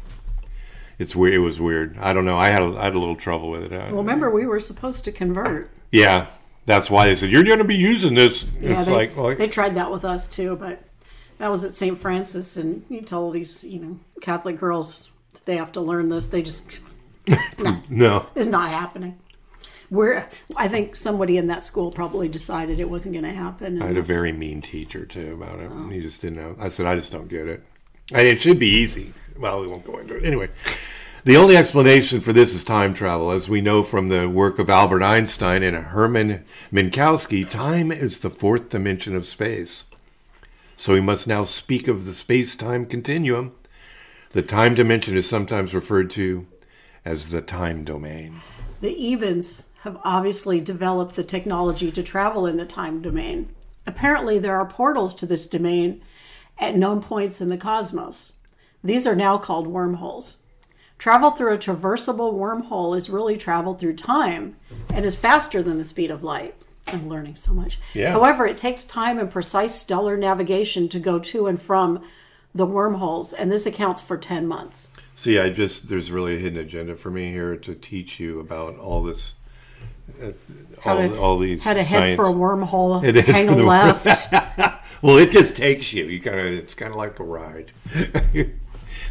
[0.98, 1.34] It's weird.
[1.34, 1.98] It was weird.
[1.98, 2.38] I don't know.
[2.38, 3.72] I had a, I had a little trouble with it.
[3.72, 6.26] I- well remember we were supposed to convert Yeah,
[6.66, 8.44] that's why they said you're going to be using this.
[8.60, 10.80] yeah it's they, like, well, they tried that with us too but
[11.38, 15.56] that was at st francis and you tell these you know catholic girls that they
[15.56, 16.80] have to learn this they just
[17.88, 18.26] no.
[18.36, 19.18] it's not happening
[19.92, 20.26] we're
[20.56, 23.88] i think somebody in that school probably decided it wasn't going to happen and I
[23.88, 25.70] had a very mean teacher too about it.
[25.72, 25.88] Oh.
[25.88, 26.56] He just didn't know.
[26.58, 27.62] I said, I just don't get it.
[28.12, 29.12] And it should be easy.
[29.38, 30.50] Well, we won't go into it anyway.
[31.24, 34.68] The only explanation for this is time travel, as we know from the work of
[34.68, 37.48] Albert Einstein and Hermann Minkowski.
[37.48, 39.84] Time is the fourth dimension of space.
[40.76, 43.52] So we must now speak of the space-time continuum.
[44.32, 46.46] The time dimension is sometimes referred to
[47.04, 48.40] as the time domain.
[48.80, 53.48] The Ebens have obviously developed the technology to travel in the time domain.
[53.86, 56.00] Apparently, there are portals to this domain
[56.58, 58.34] at known points in the cosmos.
[58.84, 60.38] These are now called wormholes.
[60.98, 64.54] Travel through a traversable wormhole is really travel through time
[64.94, 66.54] and is faster than the speed of light.
[66.86, 67.80] I'm learning so much.
[67.92, 68.12] Yeah.
[68.12, 72.04] However, it takes time and precise stellar navigation to go to and from
[72.54, 74.90] the wormholes, and this accounts for 10 months.
[75.16, 78.78] See, I just there's really a hidden agenda for me here to teach you about
[78.78, 79.36] all this,
[80.82, 84.32] How all, to- all these Had a head for a wormhole, It hang a left.
[85.02, 86.04] well, it just takes you.
[86.04, 87.72] You kind of it's kind of like a ride.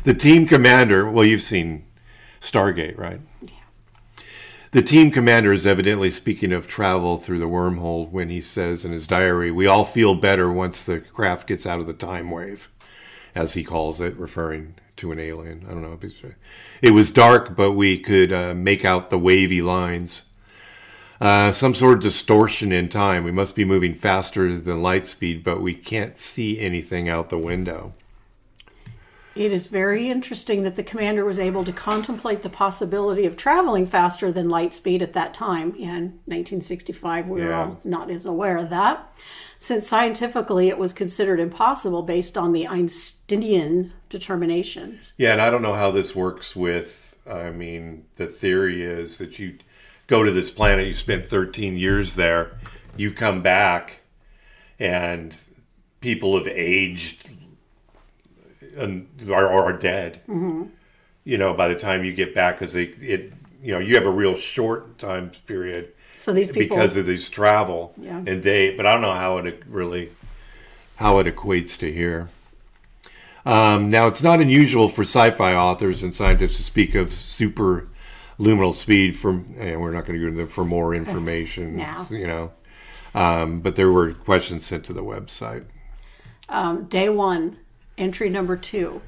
[0.04, 1.10] the team commander.
[1.10, 1.86] Well, you've seen
[2.42, 3.22] Stargate, right?
[4.72, 8.94] The team commander is evidently speaking of travel through the wormhole when he says in
[8.94, 12.70] his diary, "We all feel better once the craft gets out of the time wave."
[13.36, 15.66] as he calls it, referring to an alien.
[15.68, 15.98] I don't know.
[16.82, 20.24] It was dark, but we could uh, make out the wavy lines.
[21.22, 23.24] Uh, some sort of distortion in time.
[23.24, 27.38] We must be moving faster than light speed, but we can't see anything out the
[27.38, 27.94] window.
[29.36, 33.86] It is very interesting that the commander was able to contemplate the possibility of traveling
[33.86, 35.76] faster than light speed at that time.
[35.76, 39.16] In 1965, we were all not as aware of that,
[39.60, 45.00] since scientifically it was considered impossible based on the Einsteinian determination.
[45.18, 47.16] Yeah, and I don't know how this works with.
[47.26, 49.60] I mean, the theory is that you
[50.12, 52.52] go to this planet, you spent 13 years there,
[52.98, 54.02] you come back,
[54.78, 55.38] and
[56.02, 57.30] people have aged
[58.76, 60.22] and are, are dead.
[60.28, 60.64] Mm-hmm.
[61.24, 63.32] You know, by the time you get back, because it, it,
[63.64, 67.30] you know, you have a real short time period So these people, because of these
[67.30, 68.18] travel, Yeah.
[68.18, 68.76] and they.
[68.76, 70.12] But I don't know how it really
[70.98, 72.30] how it equates to here.
[73.46, 77.88] Um, now, it's not unusual for sci-fi authors and scientists to speak of super
[78.42, 79.16] luminal speed.
[79.16, 82.06] For and we're not going to go into for more information, No.
[82.10, 82.52] you know.
[83.14, 85.66] Um, but there were questions sent to the website.
[86.50, 87.58] Um, day one,
[87.98, 89.02] entry number two.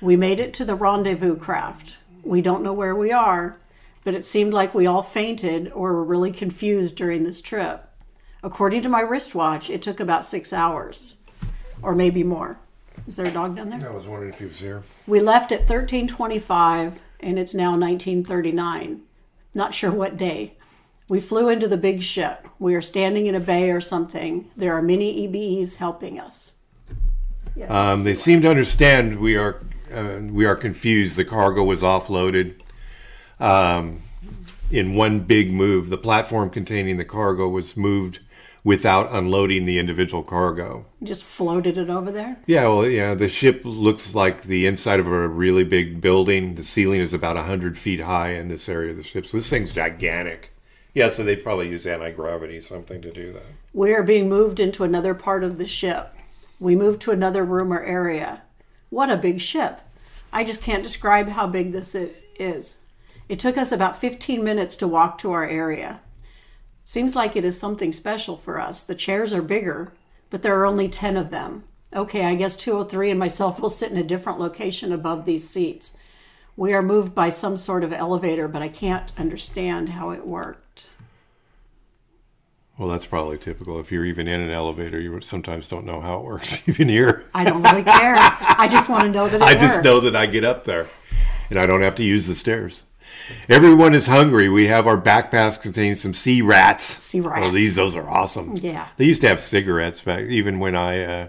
[0.00, 1.98] We made it to the rendezvous craft.
[2.22, 3.58] We don't know where we are,
[4.02, 7.88] but it seemed like we all fainted or were really confused during this trip.
[8.42, 11.16] According to my wristwatch, it took about six hours,
[11.82, 12.58] or maybe more.
[13.06, 13.88] Is there a dog down there?
[13.90, 14.82] I was wondering if he was here.
[15.06, 19.02] We left at 1325 and it's now 1939.
[19.54, 20.56] Not sure what day.
[21.08, 22.46] We flew into the big ship.
[22.58, 24.50] We are standing in a bay or something.
[24.56, 26.54] There are many EBEs helping us.
[27.68, 29.60] Um, they seem to understand we are
[29.92, 31.16] uh, we are confused.
[31.16, 32.56] The cargo was offloaded
[33.38, 34.02] um,
[34.70, 35.88] in one big move.
[35.88, 38.18] The platform containing the cargo was moved
[38.64, 40.86] without unloading the individual cargo.
[41.02, 42.38] Just floated it over there.
[42.46, 43.14] Yeah, well, yeah.
[43.14, 46.54] The ship looks like the inside of a really big building.
[46.54, 49.50] The ceiling is about hundred feet high in this area of the ship, so this
[49.50, 50.52] thing's gigantic.
[50.94, 53.46] Yeah, so they probably use anti gravity something to do that.
[53.72, 56.14] We are being moved into another part of the ship.
[56.58, 58.42] We move to another room or area.
[58.88, 59.80] What a big ship!
[60.32, 61.94] I just can't describe how big this
[62.38, 62.78] is.
[63.28, 66.00] It took us about 15 minutes to walk to our area.
[66.84, 68.82] Seems like it is something special for us.
[68.82, 69.92] The chairs are bigger,
[70.30, 71.64] but there are only 10 of them.
[71.94, 75.92] Okay, I guess 203 and myself will sit in a different location above these seats.
[76.56, 80.90] We are moved by some sort of elevator, but I can't understand how it worked.
[82.78, 83.78] Well, that's probably typical.
[83.78, 87.24] If you're even in an elevator, you sometimes don't know how it works, even here.
[87.34, 88.14] I don't really care.
[88.16, 90.88] I just want to know that it I just know that I get up there
[91.50, 92.84] and I don't have to use the stairs.
[93.48, 94.48] Everyone is hungry.
[94.48, 96.84] We have our backpacks containing some sea rats.
[96.84, 97.40] Sea rats.
[97.44, 98.54] Oh, these, those are awesome.
[98.60, 98.88] Yeah.
[98.96, 101.28] They used to have cigarettes back, even when I, uh,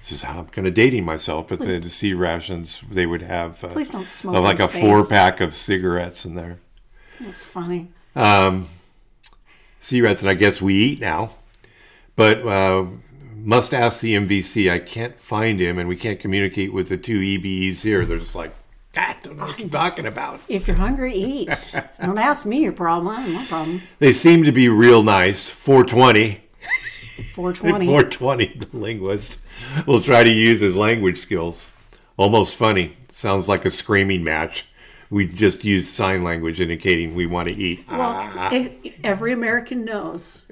[0.00, 3.22] this is how I'm kind of dating myself, but the, the sea rations, they would
[3.22, 4.80] have uh, Please don't smoke like a space.
[4.80, 6.60] four pack of cigarettes in there.
[7.20, 7.88] It's funny.
[8.14, 8.68] Um,
[9.80, 11.32] sea rats, and I guess we eat now.
[12.16, 12.86] But uh,
[13.36, 14.70] must ask the MVC.
[14.70, 18.04] I can't find him, and we can't communicate with the two EBEs here.
[18.04, 18.54] They're just like,
[18.98, 20.40] God, don't know what you're talking about.
[20.48, 21.50] If you're hungry, eat.
[22.00, 23.14] don't ask me your problem.
[23.14, 23.82] I have no problem.
[24.00, 25.48] They seem to be real nice.
[25.48, 26.40] 420.
[27.34, 27.86] 420.
[27.86, 29.40] 420, the linguist,
[29.86, 31.68] will try to use his language skills.
[32.16, 32.96] Almost funny.
[33.12, 34.66] Sounds like a screaming match.
[35.10, 37.84] We just use sign language indicating we want to eat.
[37.88, 40.46] Well, it, every American knows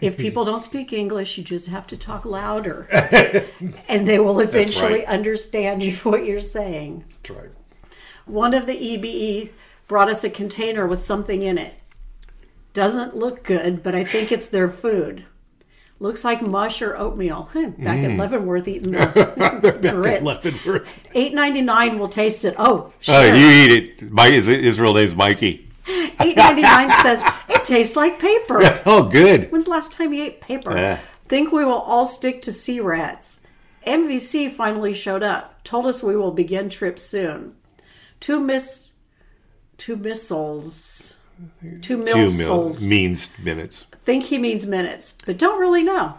[0.00, 2.88] if people don't speak English, you just have to talk louder,
[3.88, 5.06] and they will eventually right.
[5.06, 7.04] understand you what you're saying.
[7.22, 7.50] That's right.
[8.26, 9.50] One of the EBE
[9.88, 11.74] brought us a container with something in it.
[12.72, 15.24] Doesn't look good, but I think it's their food.
[16.00, 17.48] Looks like mush or oatmeal.
[17.54, 18.12] Back Mm.
[18.12, 20.24] at Leavenworth eating the grits.
[20.24, 20.98] Leavenworth.
[21.14, 21.98] Eight ninety nine.
[21.98, 22.54] We'll taste it.
[22.58, 23.34] Oh, Oh, sure.
[23.34, 24.10] you eat it.
[24.10, 25.70] My his, his real name's Mikey.
[26.20, 28.80] Eight ninety nine says it tastes like paper.
[28.86, 29.50] Oh, good.
[29.52, 30.74] When's the last time you ate paper?
[30.76, 30.96] Yeah.
[31.26, 33.40] Think we will all stick to sea rats.
[33.86, 35.62] MVC finally showed up.
[35.62, 37.54] Told us we will begin trip soon.
[38.24, 38.92] Two miss,
[39.76, 41.18] two missiles,
[41.82, 42.80] two missiles.
[42.80, 43.84] mil- means minutes.
[44.02, 46.14] Think he means minutes, but don't really know.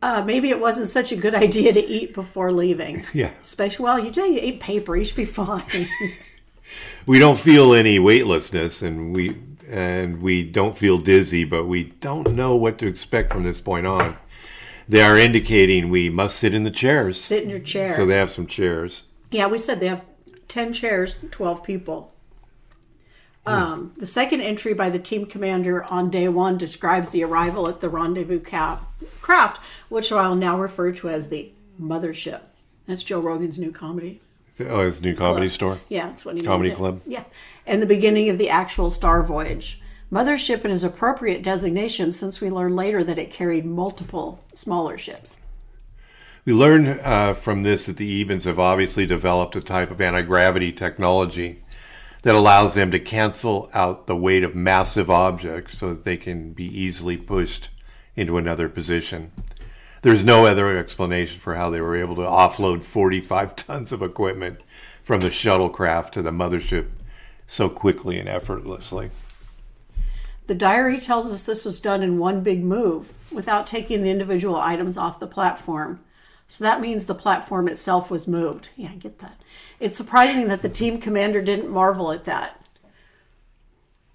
[0.00, 3.04] Uh, maybe it wasn't such a good idea to eat before leaving.
[3.12, 3.32] Yeah.
[3.42, 4.96] Especially, well, you, you ate paper.
[4.96, 5.62] You should be fine.
[7.06, 9.36] We don't feel any weightlessness, and we
[9.68, 13.86] and we don't feel dizzy, but we don't know what to expect from this point
[13.86, 14.16] on.
[14.88, 17.20] They are indicating we must sit in the chairs.
[17.20, 17.94] Sit in your chair.
[17.94, 19.02] So they have some chairs.
[19.30, 20.02] Yeah, we said they have
[20.48, 22.12] 10 chairs, 12 people.
[23.46, 27.80] Um, the second entry by the team commander on day one describes the arrival at
[27.80, 32.40] the rendezvous craft, which I'll now refer to as the mothership.
[32.86, 34.20] That's Joe Rogan's new comedy.
[34.60, 35.80] Oh, his new comedy store.
[35.88, 36.80] Yeah, that's what he Comedy named it.
[36.80, 37.00] club.
[37.06, 37.24] Yeah,
[37.66, 39.80] and the beginning of the actual star voyage.
[40.12, 45.38] Mothership is appropriate designation since we learned later that it carried multiple smaller ships.
[46.44, 50.20] We learned uh, from this that the Ebens have obviously developed a type of anti
[50.20, 51.62] gravity technology
[52.22, 56.52] that allows them to cancel out the weight of massive objects so that they can
[56.52, 57.70] be easily pushed
[58.14, 59.32] into another position.
[60.02, 64.60] There's no other explanation for how they were able to offload 45 tons of equipment
[65.02, 66.88] from the shuttlecraft to the mothership
[67.46, 69.10] so quickly and effortlessly.
[70.46, 74.56] The diary tells us this was done in one big move without taking the individual
[74.56, 76.00] items off the platform.
[76.54, 78.68] So that means the platform itself was moved.
[78.76, 79.40] Yeah, I get that.
[79.80, 82.60] It's surprising that the team commander didn't marvel at that.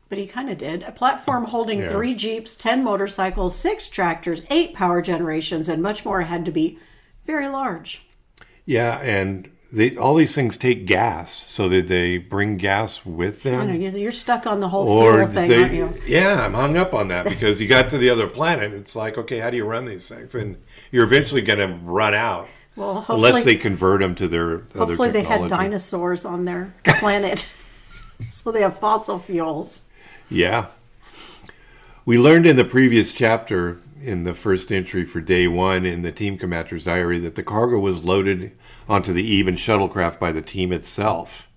[0.07, 0.81] but he kind of did.
[0.83, 1.89] A platform holding Yeah.
[1.89, 6.79] three Jeeps, 10 motorcycles, six tractors, eight power generations, and much more had to be
[7.27, 8.07] very large.
[8.65, 11.31] Yeah, and they all these things take gas.
[11.47, 13.97] So did they bring gas with I know, them?
[13.99, 15.93] you're stuck on the whole Or fuel thing, they, aren't you?
[16.07, 18.73] yeah, I'm hung up on that because you got to the other planet.
[18.73, 20.33] It's like, okay, how do you run these things?
[20.33, 20.57] And
[20.91, 25.09] you're eventually going to run out Well, unless they convert them to their other hopefully
[25.09, 27.39] they had dinosaurs on their planet.
[28.29, 29.87] so they have fossil fuels.
[30.29, 30.67] Yeah.
[32.05, 36.11] We learned in the previous chapter, in the first entry for day one in the
[36.11, 38.51] team commander's diary, that the cargo was loaded
[38.87, 41.49] onto the Eben shuttlecraft by the team itself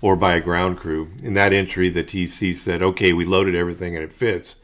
[0.00, 1.10] or by a ground crew.
[1.22, 4.56] In that entry, the TC said, okay, we loaded everything and it fits,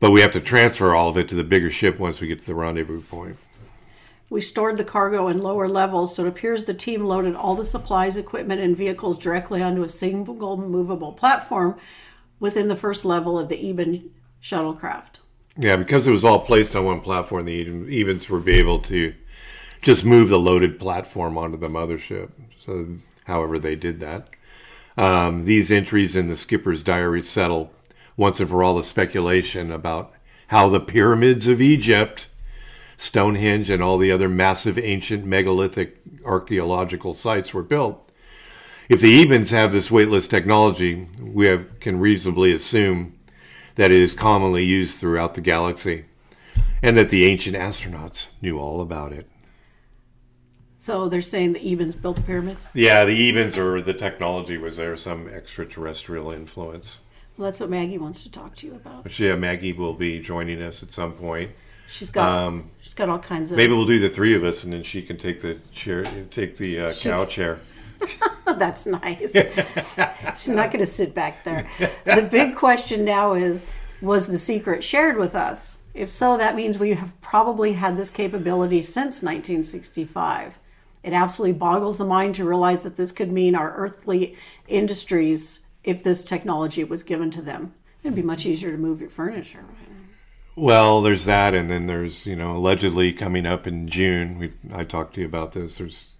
[0.00, 2.40] but we have to transfer all of it to the bigger ship once we get
[2.40, 3.36] to the rendezvous point.
[4.30, 7.64] We stored the cargo in lower levels, so it appears the team loaded all the
[7.64, 11.76] supplies, equipment, and vehicles directly onto a single movable platform
[12.38, 14.10] within the first level of the Eben
[14.42, 15.18] shuttlecraft.
[15.56, 18.78] Yeah, because it was all placed on one platform, the Eben- Ebens were be able
[18.82, 19.14] to
[19.82, 22.30] just move the loaded platform onto the mothership.
[22.58, 22.86] So,
[23.24, 24.28] however, they did that.
[24.96, 27.72] Um, these entries in the skipper's diary settle
[28.20, 30.12] once and for all the speculation about
[30.48, 32.28] how the pyramids of Egypt,
[32.98, 38.12] Stonehenge, and all the other massive ancient megalithic archaeological sites were built.
[38.90, 43.18] If the Ebens have this weightless technology, we have, can reasonably assume
[43.76, 46.04] that it is commonly used throughout the galaxy,
[46.82, 49.30] and that the ancient astronauts knew all about it.
[50.76, 52.66] So they're saying the Ebens built the pyramids.
[52.74, 57.00] Yeah, the Ebens or the technology was there some extraterrestrial influence.
[57.40, 59.18] Well, that's what Maggie wants to talk to you about.
[59.18, 61.52] Yeah, Maggie will be joining us at some point.
[61.88, 63.56] She's got Um, she's got all kinds of.
[63.56, 66.58] Maybe we'll do the three of us, and then she can take the chair, take
[66.58, 67.58] the uh, cow chair.
[68.44, 69.32] That's nice.
[70.36, 71.66] She's not going to sit back there.
[72.04, 73.66] The big question now is
[74.02, 75.82] was the secret shared with us?
[75.94, 80.58] If so, that means we have probably had this capability since 1965.
[81.02, 84.36] It absolutely boggles the mind to realize that this could mean our earthly
[84.68, 87.74] industries if this technology was given to them.
[88.02, 89.64] It'd be much easier to move your furniture.
[90.56, 94.38] Well, there's that, and then there's you know allegedly coming up in June.
[94.38, 95.78] We I talked to you about this.
[95.78, 96.10] There's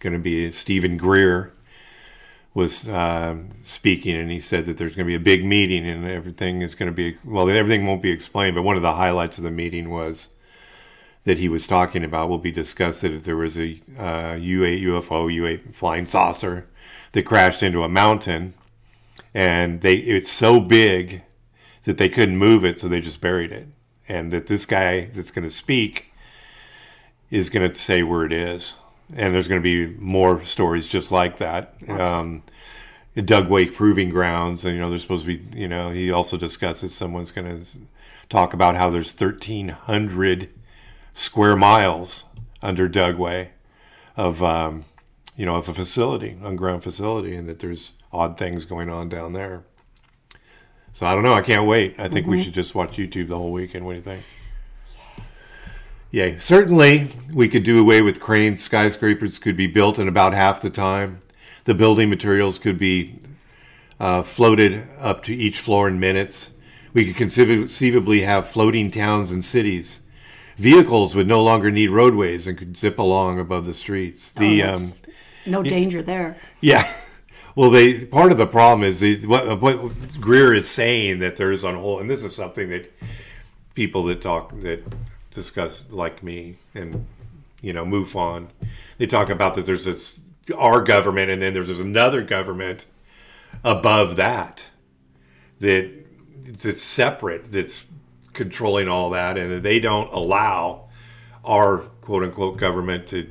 [0.00, 1.52] going to be Steven Greer
[2.52, 6.06] was uh, speaking, and he said that there's going to be a big meeting, and
[6.06, 7.48] everything is going to be well.
[7.50, 10.30] Everything won't be explained, but one of the highlights of the meeting was
[11.24, 14.82] that he was talking about will be discussed that if there was a uh, U8
[14.84, 16.66] UFO, U8 flying saucer
[17.12, 18.54] that crashed into a mountain,
[19.34, 21.22] and they it's so big
[21.84, 23.68] that they couldn't move it, so they just buried it.
[24.08, 26.12] And that this guy that's going to speak
[27.30, 28.76] is going to say where it is.
[29.14, 31.74] And there's going to be more stories just like that.
[31.88, 32.42] Um,
[33.16, 36.94] Dugway Proving Grounds, and you know, there's supposed to be, you know, he also discusses
[36.94, 37.78] someone's going to
[38.28, 40.50] talk about how there's 1,300
[41.14, 42.26] square miles
[42.62, 43.48] under Dugway
[44.16, 44.84] of, um,
[45.36, 49.32] you know, of a facility, underground facility, and that there's odd things going on down
[49.32, 49.64] there.
[50.94, 51.34] So I don't know.
[51.34, 51.96] I can't wait.
[51.98, 53.84] I think we should just watch YouTube the whole weekend.
[53.84, 54.22] What do you think?
[56.10, 56.38] Yay.
[56.38, 58.62] Certainly, we could do away with cranes.
[58.62, 61.20] Skyscrapers could be built in about half the time.
[61.64, 63.18] The building materials could be
[64.00, 66.52] uh, floated up to each floor in minutes.
[66.94, 70.00] We could conceivably have floating towns and cities.
[70.56, 74.32] Vehicles would no longer need roadways and could zip along above the streets.
[74.32, 74.92] The um,
[75.44, 76.38] no danger there.
[76.62, 76.90] yeah.
[77.56, 81.74] Well, they part of the problem is what what Greer is saying that there's on
[81.74, 82.94] whole, and this is something that
[83.74, 84.84] people that talk that
[85.30, 87.06] discuss like me and
[87.62, 88.48] you know MUFON,
[88.98, 90.20] they talk about that there's this
[90.54, 92.84] our government and then there's, another government
[93.64, 94.68] above that
[95.58, 95.90] that
[96.46, 97.90] that's separate that's
[98.34, 100.88] controlling all that and they don't allow
[101.42, 103.30] our quote unquote government to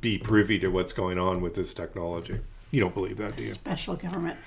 [0.00, 2.40] be privy to what's going on with this technology.
[2.70, 3.50] You don't believe that, do you?
[3.50, 4.38] Special government.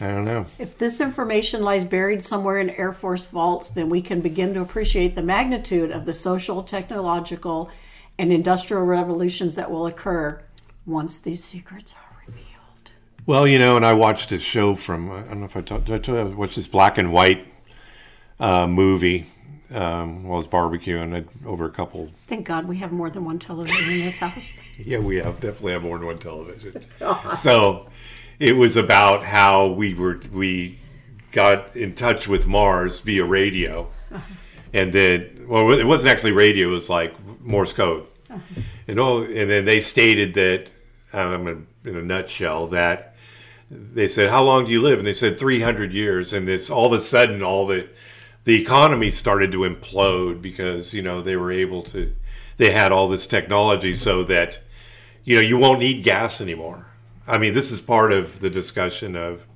[0.00, 0.46] I don't know.
[0.58, 4.60] If this information lies buried somewhere in Air Force vaults, then we can begin to
[4.60, 7.70] appreciate the magnitude of the social, technological,
[8.18, 10.42] and industrial revolutions that will occur
[10.86, 12.92] once these secrets are revealed.
[13.26, 15.84] Well, you know, and I watched a show from I don't know if I told,
[15.84, 17.46] did I tell you I watched this black and white
[18.40, 19.26] uh, movie
[19.74, 22.10] um, while I was barbecuing I'd, over a couple.
[22.26, 24.56] Thank God we have more than one television in this house.
[24.84, 26.84] Yeah, we have definitely have more than one television.
[27.36, 27.88] so
[28.38, 30.78] it was about how we were we
[31.30, 33.88] got in touch with Mars via radio,
[34.72, 38.06] and then well, it wasn't actually radio; it was like Morse code.
[38.88, 40.70] And oh, and then they stated that
[41.12, 43.14] I'm um, in a nutshell that
[43.70, 46.32] they said, "How long do you live?" And they said 300 years.
[46.32, 47.88] And it's all of a sudden, all the
[48.44, 52.12] the economy started to implode because you know they were able to,
[52.56, 54.60] they had all this technology so that
[55.24, 56.86] you know you won't need gas anymore.
[57.26, 59.46] I mean, this is part of the discussion of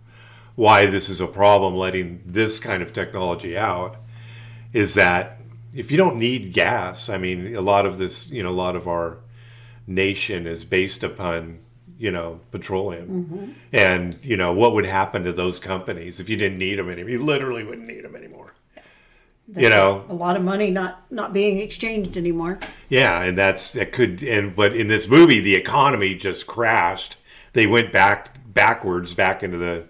[0.54, 3.96] why this is a problem letting this kind of technology out
[4.72, 5.38] is that
[5.74, 8.76] if you don't need gas, I mean, a lot of this, you know, a lot
[8.76, 9.18] of our
[9.86, 11.58] nation is based upon,
[11.98, 13.08] you know, petroleum.
[13.08, 13.52] Mm-hmm.
[13.72, 17.10] And, you know, what would happen to those companies if you didn't need them anymore?
[17.10, 18.45] You literally wouldn't need them anymore.
[19.54, 22.58] You know, a lot of money not not being exchanged anymore.
[22.88, 27.16] yeah, and that's that could and but in this movie the economy just crashed.
[27.52, 29.84] They went back backwards back into the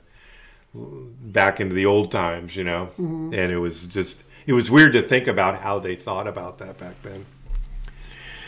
[0.74, 2.90] back into the old times, you know.
[2.98, 6.78] And it was just it was weird to think about how they thought about that
[6.78, 7.24] back then.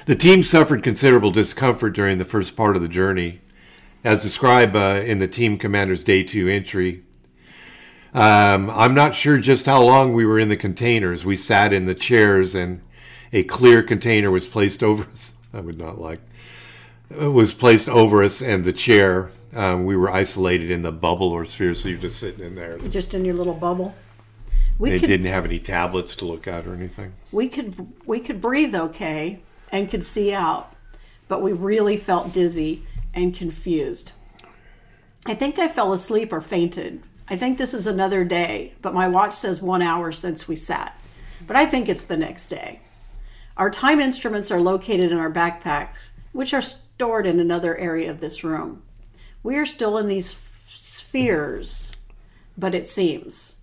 [0.06, 3.40] The team suffered considerable discomfort during the first part of the journey,
[4.04, 7.02] as described uh, in the team commander's day two entry.
[8.14, 11.24] Um, I'm not sure just how long we were in the containers.
[11.24, 12.80] We sat in the chairs, and
[13.32, 15.34] a clear container was placed over us.
[15.54, 16.20] I would not like.
[17.10, 19.30] It was placed over us, and the chair.
[19.54, 22.76] Um, we were isolated in the bubble or sphere, so you're just sitting in there.
[22.78, 23.94] Just in your little bubble.
[24.78, 27.14] We They could didn't have any tablets to look at or anything.
[27.32, 29.40] we could we could breathe okay
[29.72, 30.74] and could see out,
[31.28, 32.84] but we really felt dizzy
[33.14, 34.12] and confused.
[35.26, 37.02] I think I fell asleep or fainted.
[37.30, 40.98] I think this is another day, but my watch says one hour since we sat.
[41.46, 42.80] But I think it's the next day.
[43.56, 48.20] Our time instruments are located in our backpacks, which are stored in another area of
[48.20, 48.82] this room.
[49.42, 51.94] We are still in these spheres,
[52.56, 53.58] but it seems.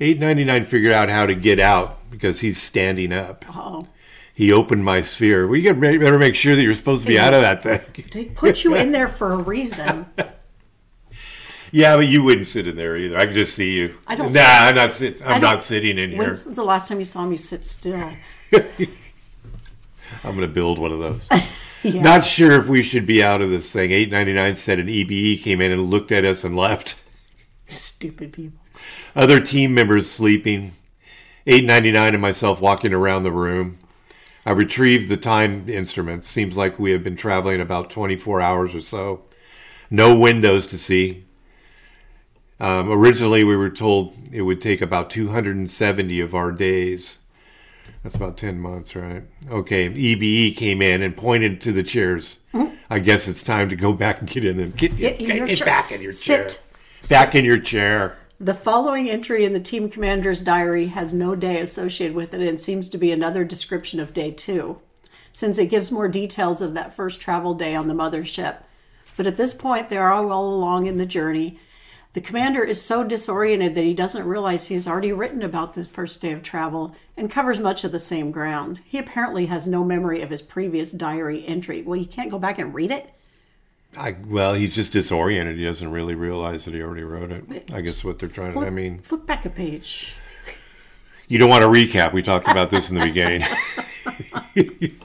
[0.00, 3.44] 899 figured out how to get out because he's standing up.
[3.54, 3.86] Oh,
[4.34, 5.46] He opened my sphere.
[5.46, 8.04] We got better make sure that you're supposed to be out of that thing.
[8.12, 10.06] they put you in there for a reason.
[11.72, 13.16] Yeah, but you wouldn't sit in there either.
[13.16, 13.96] I could just see you.
[14.06, 15.22] I don't Nah, sit- I'm not sit.
[15.22, 16.42] I I'm don't- sitting in When here.
[16.46, 18.12] was the last time you saw me sit still?
[18.52, 21.26] I'm going to build one of those.
[21.84, 22.00] Yeah.
[22.00, 23.90] Not sure if we should be out of this thing.
[23.90, 27.02] 899 said an EBE came in and looked at us and left.
[27.66, 28.60] Stupid people.
[29.16, 30.74] Other team members sleeping.
[31.48, 33.78] 899 and myself walking around the room.
[34.46, 36.28] I retrieved the time instruments.
[36.28, 39.24] Seems like we have been traveling about 24 hours or so.
[39.90, 41.24] No windows to see.
[42.62, 47.18] Um, originally, we were told it would take about 270 of our days.
[48.04, 49.24] That's about 10 months, right?
[49.50, 52.38] Okay, EBE came in and pointed to the chairs.
[52.88, 54.74] I guess it's time to go back and get in them.
[54.76, 56.48] Get, Get in get- get back in your chair.
[56.48, 56.62] Sit.
[57.10, 58.16] Back in your chair.
[58.38, 62.60] The following entry in the team commander's diary has no day associated with it and
[62.60, 64.78] seems to be another description of day two,
[65.32, 68.58] since it gives more details of that first travel day on the mothership.
[69.16, 71.58] But at this point, they are well along in the journey.
[72.14, 75.88] The commander is so disoriented that he doesn't realize he has already written about this
[75.88, 78.80] first day of travel and covers much of the same ground.
[78.84, 81.80] He apparently has no memory of his previous diary entry.
[81.80, 83.10] Well, you can't go back and read it?
[83.96, 85.56] I, well, he's just disoriented.
[85.56, 87.70] He doesn't really realize that he already wrote it.
[87.72, 88.60] I guess what they're trying to.
[88.60, 90.14] I mean, Flip back a page.
[91.28, 92.12] you don't want to recap.
[92.12, 93.42] We talked about this in the beginning.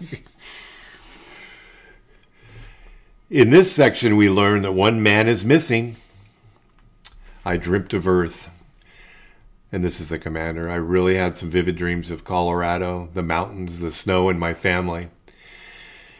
[3.29, 5.95] in this section, we learn that one man is missing.
[7.47, 8.49] I dreamt of Earth.
[9.71, 10.69] And this is the commander.
[10.69, 15.07] I really had some vivid dreams of Colorado, the mountains, the snow, and my family.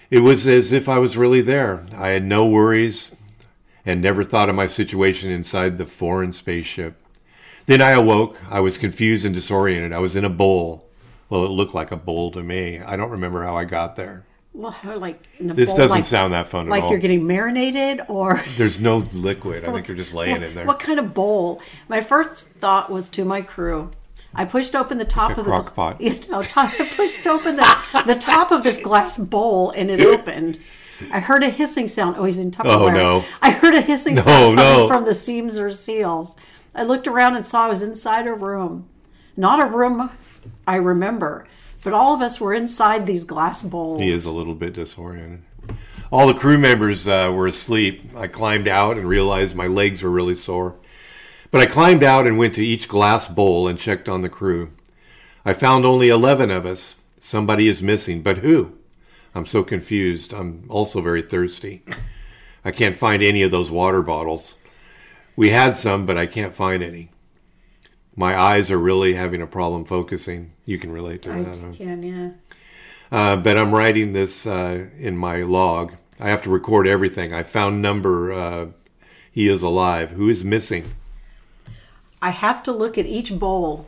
[0.10, 1.86] It was as if I was really there.
[1.98, 3.14] I had no worries
[3.86, 6.96] and never thought of my situation inside the foreign spaceship.
[7.66, 8.42] Then I awoke.
[8.50, 9.92] I was confused and disoriented.
[9.92, 10.90] I was in a bowl.
[11.30, 12.80] Well, it looked like a bowl to me.
[12.80, 14.26] I don't remember how I got there.
[14.58, 16.92] Well, like in a This bowl, doesn't like, sound that fun like at all.
[16.92, 19.64] you're getting marinated or There's no liquid.
[19.66, 20.66] I think you're just laying in there.
[20.66, 21.62] what kind of bowl?
[21.88, 23.92] My first thought was to my crew.
[24.34, 26.02] I pushed open the top a of the crock pot.
[26.02, 30.02] You know, top, I pushed open the the top of this glass bowl and it
[30.02, 30.60] opened.
[31.12, 32.16] I heard a hissing sound.
[32.18, 32.66] Oh, he's in Tupperware.
[32.66, 33.26] Oh, no.
[33.42, 34.88] I heard a hissing No, sound coming no.
[34.88, 36.36] from the seams or seals.
[36.74, 38.88] I looked around and saw I was inside a room,
[39.36, 40.10] not a room
[40.68, 41.46] I remember,
[41.84, 44.02] but all of us were inside these glass bowls.
[44.02, 45.44] He is a little bit disoriented.
[46.12, 48.12] All the crew members uh, were asleep.
[48.16, 50.76] I climbed out and realized my legs were really sore.
[51.52, 54.72] But I climbed out and went to each glass bowl and checked on the crew.
[55.46, 56.96] I found only 11 of us.
[57.20, 58.74] Somebody is missing, but who?
[59.36, 60.34] I'm so confused.
[60.34, 61.84] I'm also very thirsty.
[62.66, 64.56] I can't find any of those water bottles.
[65.36, 67.12] We had some, but I can't find any.
[68.20, 70.52] My eyes are really having a problem focusing.
[70.66, 71.58] You can relate to I that.
[71.58, 71.72] huh?
[71.74, 72.30] can, yeah.
[73.12, 75.94] Uh, but I'm writing this uh, in my log.
[76.20, 77.32] I have to record everything.
[77.32, 78.34] I found number.
[78.34, 78.68] Uh,
[79.32, 80.12] he is alive.
[80.12, 80.96] Who is missing?
[82.20, 83.86] I have to look at each bowl.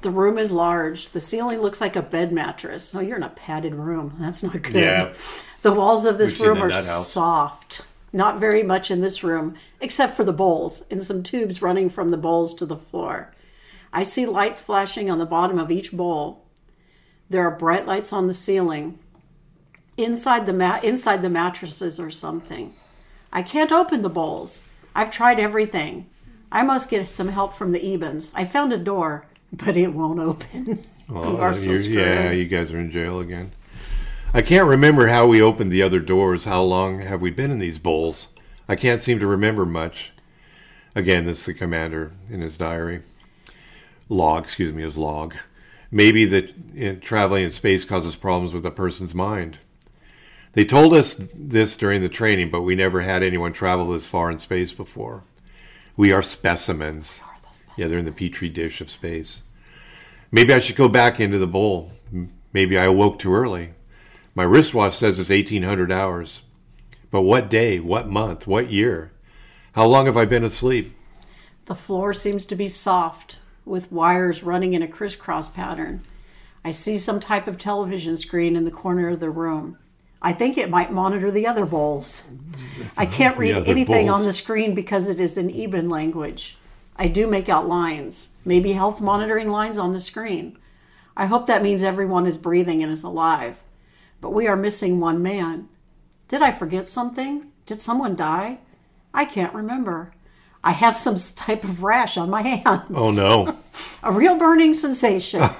[0.00, 1.10] The room is large.
[1.10, 2.92] The ceiling looks like a bed mattress.
[2.96, 4.16] Oh, you're in a padded room.
[4.18, 4.74] That's not good.
[4.74, 5.14] Yeah.
[5.62, 7.86] The walls of this room are soft.
[8.12, 12.08] Not very much in this room, except for the bowls and some tubes running from
[12.08, 13.32] the bowls to the floor.
[13.92, 16.44] I see lights flashing on the bottom of each bowl.
[17.30, 18.98] There are bright lights on the ceiling.
[19.96, 22.74] Inside the mat, inside the mattresses or something.
[23.32, 24.62] I can't open the bowls.
[24.94, 26.06] I've tried everything.
[26.50, 28.32] I must get some help from the Ebens.
[28.34, 30.84] I found a door, but it won't open.
[31.10, 31.98] Well, you are so you're- screwed.
[32.00, 33.52] yeah, you guys are in jail again.
[34.34, 36.44] I can't remember how we opened the other doors.
[36.44, 38.28] How long have we been in these bowls?
[38.68, 40.12] I can't seem to remember much.
[40.94, 43.00] Again, this is the commander in his diary.
[44.08, 45.36] Log, excuse me, is log.
[45.90, 49.58] Maybe that in, traveling in space causes problems with a person's mind.
[50.52, 54.30] They told us this during the training, but we never had anyone travel this far
[54.30, 55.24] in space before.
[55.96, 57.22] We are specimens.
[57.76, 59.44] Yeah, they're in the petri dish of space.
[60.30, 61.92] Maybe I should go back into the bowl.
[62.52, 63.70] Maybe I awoke too early.
[64.34, 66.42] My wristwatch says it's 1800 hours.
[67.10, 69.12] But what day, what month, what year?
[69.72, 70.94] How long have I been asleep?
[71.64, 73.38] The floor seems to be soft,
[73.68, 76.04] with wires running in a crisscross pattern.
[76.64, 79.78] I see some type of television screen in the corner of the room.
[80.20, 82.24] I think it might monitor the other bowls.
[82.96, 86.56] I can't read anything on the screen because it is in Eben language.
[86.96, 90.58] I do make out lines, maybe health monitoring lines on the screen.
[91.16, 93.62] I hope that means everyone is breathing and is alive.
[94.20, 95.68] But we are missing one man.
[96.26, 97.52] Did I forget something?
[97.66, 98.58] Did someone die?
[99.14, 100.12] I can't remember.
[100.62, 102.90] I have some type of rash on my hands.
[102.94, 103.56] Oh no.
[104.02, 105.42] A real burning sensation.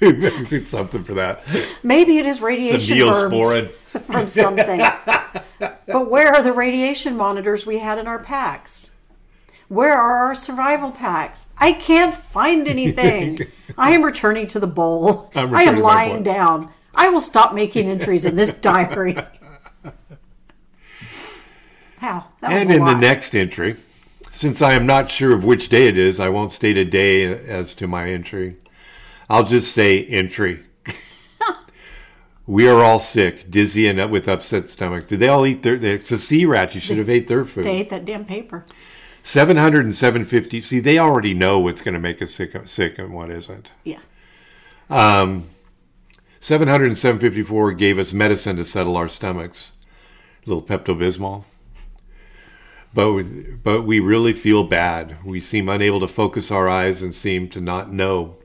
[0.00, 1.44] We need something for that.
[1.84, 2.98] Maybe it is radiation
[4.02, 4.80] from something.
[5.60, 8.90] but where are the radiation monitors we had in our packs?
[9.68, 11.46] Where are our survival packs?
[11.56, 13.42] I can't find anything.
[13.78, 15.30] I am returning to the bowl.
[15.36, 16.70] I'm I am lying down.
[16.92, 19.16] I will stop making entries in this diary.
[21.98, 22.26] How?
[22.40, 23.76] That was And in the next entry,
[24.32, 27.24] since I am not sure of which day it is, I won't state a day
[27.24, 28.56] as to my entry.
[29.28, 30.64] I'll just say entry.
[32.46, 35.06] we are all sick, dizzy, and with upset stomachs.
[35.06, 35.74] Did they all eat their?
[35.74, 36.74] It's a sea rat.
[36.74, 37.64] You should have ate their food.
[37.64, 38.64] They ate that damn paper.
[39.22, 40.60] 700 and 750.
[40.62, 43.72] See, they already know what's going to make us sick, sick and what isn't.
[43.84, 44.00] Yeah.
[44.90, 45.50] Um,
[46.40, 49.72] 700 and 754 gave us medicine to settle our stomachs.
[50.44, 51.44] A little Pepto Bismol.
[52.94, 55.16] But, but we really feel bad.
[55.24, 58.36] We seem unable to focus our eyes and seem to not know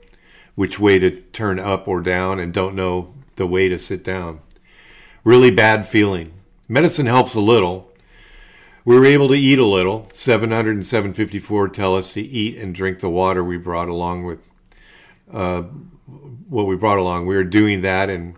[0.56, 4.39] which way to turn up or down and don't know the way to sit down.
[5.24, 6.34] Really bad feeling.
[6.68, 7.91] Medicine helps a little.
[8.86, 10.10] We were able to eat a little.
[10.14, 14.39] 700 and 754 tell us to eat and drink the water we brought along with
[15.32, 15.64] uh,
[16.48, 17.26] what we brought along.
[17.26, 18.36] We were doing that and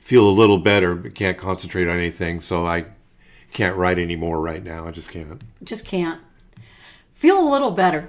[0.00, 2.40] feel a little better, but can't concentrate on anything.
[2.40, 2.86] So I
[3.54, 4.86] can't write anymore right now.
[4.86, 5.40] I just can't.
[5.62, 6.20] Just can't.
[7.14, 8.08] Feel a little better.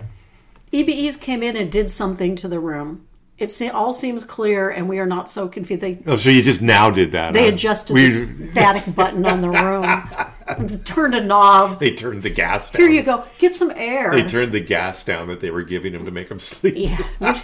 [0.74, 3.08] EBEs came in and did something to the room.
[3.38, 5.82] It all seems clear, and we are not so confused.
[5.82, 7.34] They, Oh, so you just now did that?
[7.34, 7.54] they huh?
[7.54, 11.80] adjusted We- the static button on the room, turned a knob.
[11.80, 12.82] They turned the gas down.
[12.82, 13.26] Here you go.
[13.38, 14.12] Get some air.
[14.12, 16.76] They turned the gas down that they were giving him to make him sleep.
[16.78, 17.42] Yeah.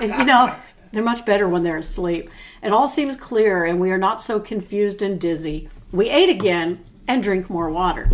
[0.00, 0.54] And, you know,
[0.92, 2.30] they're much better when they're asleep.
[2.62, 5.68] It all seems clear, and we are not so confused and dizzy.
[5.90, 8.10] We ate again and drink more water.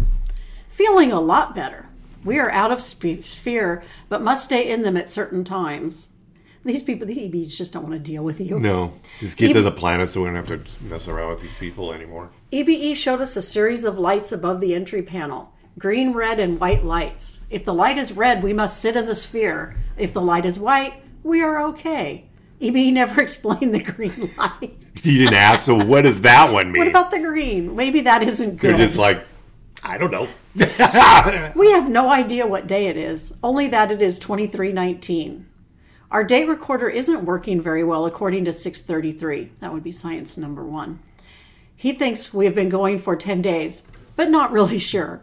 [0.71, 1.87] Feeling a lot better.
[2.25, 6.09] We are out of sphere, but must stay in them at certain times.
[6.65, 8.59] These people, the EBs, just don't want to deal with you.
[8.59, 11.55] No, just get to the planet so we don't have to mess around with these
[11.59, 12.31] people anymore.
[12.53, 16.85] EBE showed us a series of lights above the entry panel green, red, and white
[16.85, 17.41] lights.
[17.51, 19.77] If the light is red, we must sit in the sphere.
[19.97, 22.28] If the light is white, we are okay.
[22.61, 24.77] EBE never explained the green light.
[25.03, 26.81] You didn't ask, so what does that one mean?
[26.81, 27.77] What about the green?
[27.77, 28.73] Maybe that isn't good.
[28.73, 29.25] They're just like,
[29.83, 30.29] I don't know.
[31.55, 35.47] we have no idea what day it is, only that it is 2319.
[36.11, 39.53] Our date recorder isn't working very well according to 633.
[39.61, 41.01] That would be science number one.
[41.77, 43.83] He thinks we have been going for 10 days,
[44.17, 45.23] but not really sure.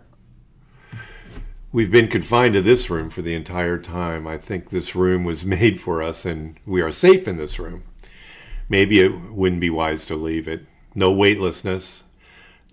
[1.75, 4.25] We've been confined to this room for the entire time.
[4.27, 7.83] I think this room was made for us and we are safe in this room.
[8.69, 10.67] Maybe it wouldn't be wise to leave it.
[10.95, 12.05] No weightlessness.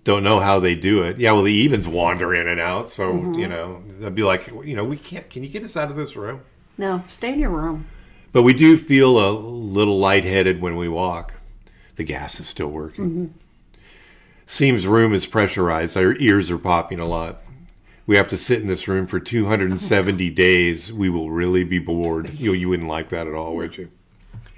[0.05, 1.19] Don't know how they do it.
[1.19, 2.89] Yeah, well, the Ebens wander in and out.
[2.91, 3.33] So, mm-hmm.
[3.33, 5.97] you know, I'd be like, you know, we can't, can you get us out of
[5.97, 6.39] this room?
[6.77, 7.87] No, stay in your room.
[8.31, 11.41] But we do feel a little lightheaded when we walk.
[11.97, 13.09] The gas is still working.
[13.09, 13.37] Mm-hmm.
[14.45, 15.97] Seems room is pressurized.
[15.97, 17.42] Our ears are popping a lot.
[18.05, 22.37] We have to sit in this room for 270 days, we will really be bored.
[22.39, 23.89] You, you wouldn't like that at all, would you?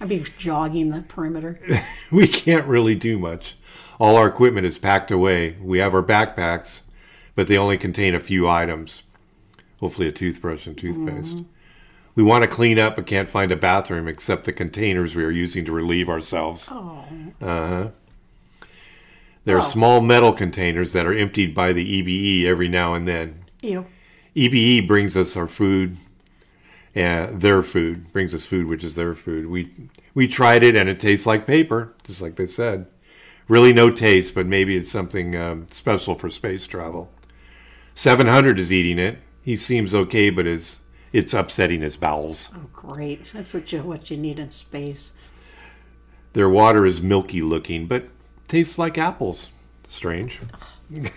[0.01, 1.59] I'd be jogging the perimeter.
[2.11, 3.55] we can't really do much.
[3.99, 5.55] All our equipment is packed away.
[5.61, 6.81] We have our backpacks,
[7.33, 9.03] but they only contain a few items.
[9.79, 11.37] Hopefully, a toothbrush and toothpaste.
[12.15, 15.31] We want to clean up but can't find a bathroom except the containers we are
[15.31, 16.69] using to relieve ourselves.
[16.71, 17.05] Oh,
[17.41, 17.87] Uh huh.
[19.45, 19.63] There are Oh.
[19.69, 23.35] small metal containers that are emptied by the EBE every now and then.
[23.61, 23.85] ew.
[24.35, 25.97] EBE brings us our food,
[26.93, 29.47] and their food brings us food, which is their food.
[29.47, 29.69] We
[30.13, 32.87] we tried it and it tastes like paper, just like they said.
[33.47, 37.11] Really no taste, but maybe it's something um, special for space travel.
[37.93, 39.19] Seven hundred is eating it.
[39.43, 40.79] He seems okay, but is
[41.13, 42.49] it's upsetting his bowels.
[42.55, 43.31] Oh, great.
[43.33, 45.13] That's what you what you need in space.
[46.33, 48.07] Their water is milky looking, but
[48.47, 49.51] tastes like apples.
[49.89, 50.39] Strange.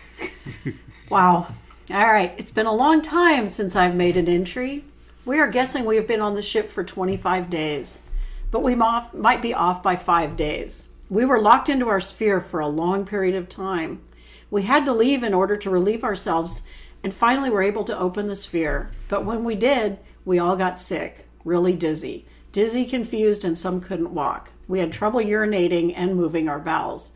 [1.11, 1.47] Wow.
[1.91, 2.35] All right.
[2.37, 4.85] It's been a long time since I've made an entry.
[5.25, 8.03] We are guessing we have been on the ship for 25 days,
[8.51, 10.89] but we might be off by five days.
[11.09, 14.03] We were locked into our sphere for a long period of time.
[14.51, 16.63] We had to leave in order to relieve ourselves
[17.03, 18.91] and finally were able to open the sphere.
[19.09, 22.27] But when we did, we all got sick, really dizzy.
[22.53, 24.53] Dizzy, confused, and some couldn't walk.
[24.67, 27.13] We had trouble urinating and moving our bowels.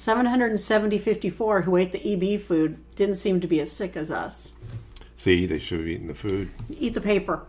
[0.00, 4.54] 770 54 who ate the EB food didn't seem to be as sick as us.
[5.18, 6.48] See, they should have eaten the food.
[6.70, 7.44] Eat the paper.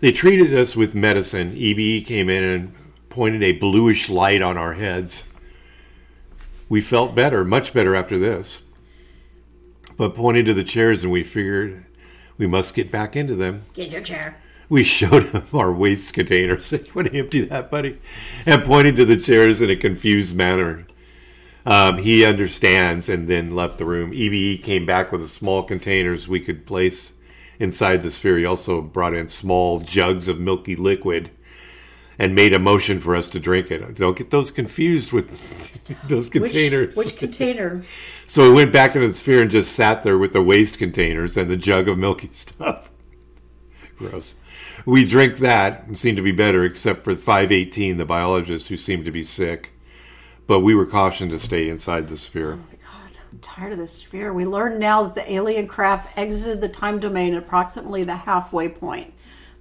[0.00, 1.54] They treated us with medicine.
[1.54, 2.74] EBE came in and
[3.10, 5.28] pointed a bluish light on our heads.
[6.68, 8.62] We felt better, much better after this.
[9.96, 11.84] But pointed to the chairs and we figured
[12.38, 13.66] we must get back into them.
[13.74, 14.36] Get your chair.
[14.68, 16.72] We showed him our waste containers.
[16.72, 18.00] You want to empty that, buddy?
[18.46, 20.86] And pointed to the chairs in a confused manner.
[21.64, 24.12] Um, he understands and then left the room.
[24.12, 27.14] EBE came back with a small containers we could place
[27.58, 28.38] inside the sphere.
[28.38, 31.30] He also brought in small jugs of milky liquid
[32.18, 33.94] and made a motion for us to drink it.
[33.94, 35.28] Don't get those confused with
[36.08, 36.94] those containers.
[36.96, 37.82] Which, which container?
[38.24, 41.36] So we went back into the sphere and just sat there with the waste containers
[41.36, 42.90] and the jug of milky stuff.
[43.96, 44.36] Gross.
[44.86, 49.04] We drank that and seemed to be better, except for 518, the biologist, who seemed
[49.04, 49.71] to be sick.
[50.52, 52.52] But we were cautioned to stay inside the sphere.
[52.52, 54.34] Oh my god, I'm tired of this sphere.
[54.34, 58.68] We learn now that the alien craft exited the time domain at approximately the halfway
[58.68, 59.14] point.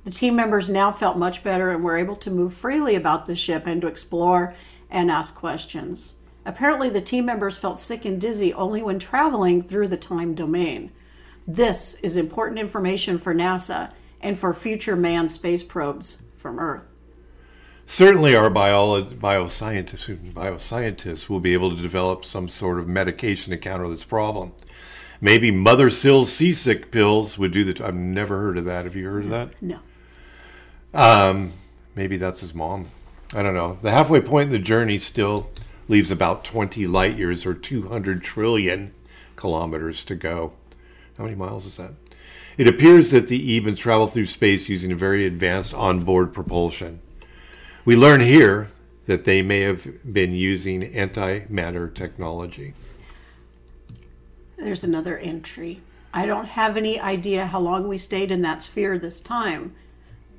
[0.04, 3.38] The team members now felt much better and were able to move freely about the
[3.38, 4.54] ship and to explore
[4.90, 6.16] and ask questions.
[6.46, 10.92] Apparently, the team members felt sick and dizzy only when traveling through the time domain.
[11.48, 16.91] This is important information for NASA and for future manned space probes from Earth.
[17.92, 23.58] Certainly, our biolo- bioscientists, bioscientists will be able to develop some sort of medication to
[23.58, 24.54] counter this problem.
[25.20, 27.74] Maybe Mothersill's seasick pills would do the.
[27.74, 28.86] T- I've never heard of that.
[28.86, 29.50] Have you heard of that?
[29.62, 29.80] No.
[30.94, 31.52] Um,
[31.94, 32.88] maybe that's his mom.
[33.34, 33.78] I don't know.
[33.82, 35.50] The halfway point in the journey still
[35.90, 38.94] leaves about 20 light years or 200 trillion
[39.36, 40.54] kilometers to go.
[41.18, 41.92] How many miles is that?
[42.58, 47.02] It appears that the Ebens travel through space using a very advanced onboard propulsion.
[47.84, 48.68] We learn here
[49.08, 52.76] that they may have been using antimatter technology.
[54.58, 55.82] There's another entry.
[56.14, 59.74] I don't have any idea how long we stayed in that sphere this time,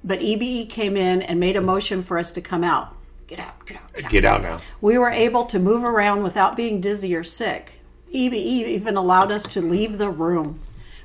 [0.05, 2.97] but EBE came in and made a motion for us to come out.
[3.26, 4.11] Get out, get out, get out.
[4.11, 4.61] Get out now.
[4.80, 7.80] We were able to move around without being dizzy or sick.
[8.14, 10.61] EBE even allowed us to leave the room.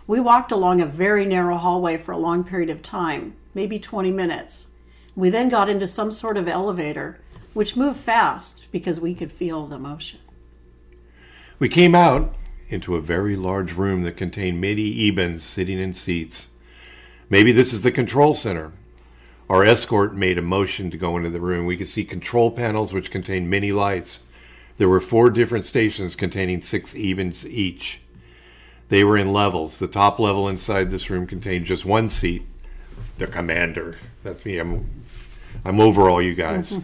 [0.06, 4.12] We walked along a very narrow hallway for a long period of time, maybe 20
[4.12, 4.68] minutes.
[5.18, 7.20] We then got into some sort of elevator,
[7.56, 10.20] which moved fast because we could feel the motion.
[11.58, 12.36] We came out
[12.70, 16.52] into a very large room that contained many Ebens sitting in seats.
[17.32, 18.74] Maybe this is the control center.
[19.50, 21.66] Our escort made a motion to go into the room.
[21.66, 24.20] We could see control panels which contained many lights.
[24.78, 28.02] There were four different stations containing six Ebens each.
[28.90, 29.80] They were in levels.
[29.80, 32.46] The top level inside this room contained just one seat,
[33.18, 33.98] the commander.
[34.24, 34.58] That's me.
[34.58, 34.90] I'm,
[35.66, 36.80] I'm over all you guys.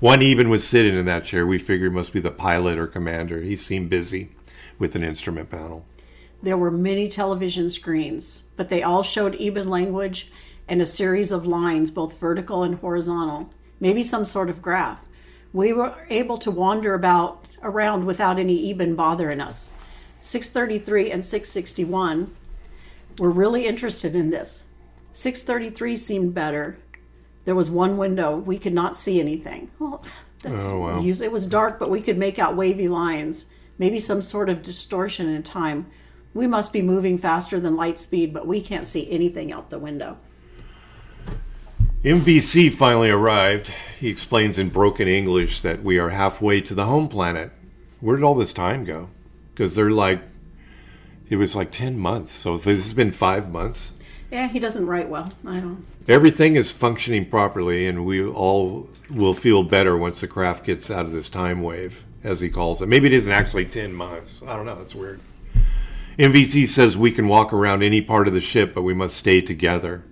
[0.00, 1.46] One Eben was sitting in that chair.
[1.46, 3.40] We figured must be the pilot or commander.
[3.40, 4.30] He seemed busy
[4.78, 5.86] with an instrument panel.
[6.42, 10.30] There were many television screens, but they all showed Eben language
[10.68, 13.50] and a series of lines, both vertical and horizontal,
[13.80, 15.06] maybe some sort of graph.
[15.52, 19.70] We were able to wander about around without any Eben bothering us.
[20.20, 22.36] 633 and 661
[23.18, 24.64] were really interested in this.
[25.16, 26.76] 633 seemed better.
[27.46, 28.36] There was one window.
[28.36, 29.70] We could not see anything.
[29.78, 30.04] Well,
[30.42, 31.02] that's Oh, wow.
[31.02, 33.46] it was dark, but we could make out wavy lines,
[33.78, 35.86] maybe some sort of distortion in time.
[36.34, 39.78] We must be moving faster than light speed, but we can't see anything out the
[39.78, 40.18] window.
[42.04, 43.72] MVC finally arrived.
[43.98, 47.52] He explains in broken English that we are halfway to the home planet.
[48.00, 49.08] Where did all this time go?
[49.54, 50.20] Because they're like,
[51.30, 52.32] it was like 10 months.
[52.32, 53.92] So this has been five months.
[54.30, 55.32] Yeah, he doesn't write well.
[55.46, 55.86] I don't.
[56.08, 61.06] Everything is functioning properly, and we all will feel better once the craft gets out
[61.06, 62.88] of this time wave, as he calls it.
[62.88, 64.42] Maybe it isn't actually 10 months.
[64.46, 64.76] I don't know.
[64.76, 65.20] That's weird.
[66.18, 69.40] MVC says we can walk around any part of the ship, but we must stay
[69.40, 70.02] together.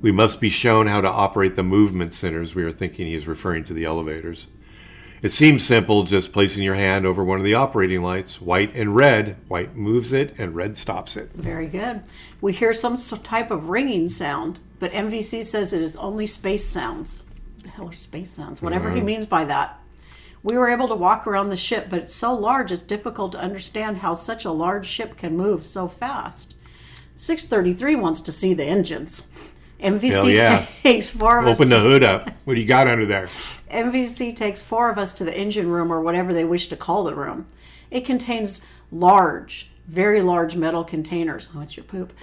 [0.00, 2.54] We must be shown how to operate the movement centers.
[2.54, 4.48] We are thinking he is referring to the elevators.
[5.20, 8.96] It seems simple, just placing your hand over one of the operating lights, white and
[8.96, 9.36] red.
[9.46, 11.30] White moves it, and red stops it.
[11.34, 12.02] Very good.
[12.42, 17.22] We hear some type of ringing sound, but MVC says it is only space sounds.
[17.62, 18.60] The hell are space sounds?
[18.60, 19.04] Whatever he mm.
[19.04, 19.78] means by that.
[20.42, 23.38] We were able to walk around the ship, but it's so large it's difficult to
[23.38, 26.56] understand how such a large ship can move so fast.
[27.14, 29.30] 633 wants to see the engines.
[29.78, 30.66] MVC yeah.
[30.82, 32.28] takes four of us Open to the hood up.
[32.44, 33.28] What do you got under there?
[33.70, 37.04] MVC takes four of us to the engine room or whatever they wish to call
[37.04, 37.46] the room.
[37.88, 41.50] It contains large, very large metal containers.
[41.54, 42.14] Oh, it's your poop.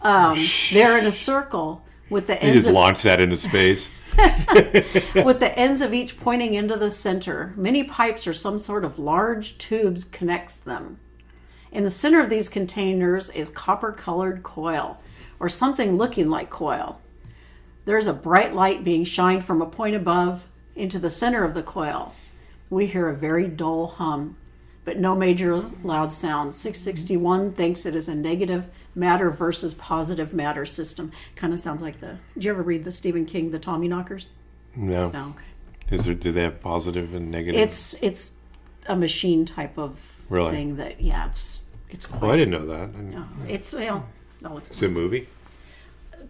[0.00, 0.42] Um,
[0.72, 3.90] they're in a circle with the You ends just of, launch that into space.
[5.14, 7.52] with the ends of each pointing into the center.
[7.56, 10.98] Many pipes or some sort of large tubes connects them.
[11.70, 14.98] In the center of these containers is copper-colored coil,
[15.38, 17.00] or something looking like coil.
[17.84, 21.52] There is a bright light being shined from a point above into the center of
[21.52, 22.14] the coil.
[22.70, 24.36] We hear a very dull hum,
[24.90, 26.52] but no major loud sound.
[26.52, 28.66] 661 thinks it is a negative
[28.96, 31.12] matter versus positive matter system.
[31.36, 32.18] Kind of sounds like the.
[32.34, 34.30] Did you ever read the Stephen King, The Tommyknockers?
[34.74, 35.06] No.
[35.10, 35.28] No.
[35.36, 35.94] Okay.
[35.94, 37.60] Is there, do they have positive and negative?
[37.60, 38.32] It's it's
[38.88, 40.50] a machine type of Really?
[40.50, 42.92] thing that yeah, it's it's oh, I didn't know that.
[42.92, 44.06] no, it's well,
[44.42, 45.28] no, it's It's a movie.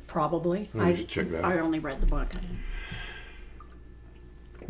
[0.07, 0.69] probably.
[0.79, 2.29] I should check that I only read the book.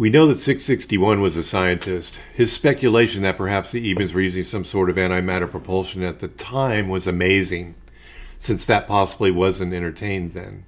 [0.01, 2.19] We know that 661 was a scientist.
[2.33, 6.29] His speculation that perhaps the Ebens were using some sort of antimatter propulsion at the
[6.29, 7.75] time was amazing,
[8.39, 10.65] since that possibly wasn't entertained then,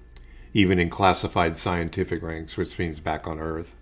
[0.53, 3.75] even in classified scientific ranks, which means back on Earth.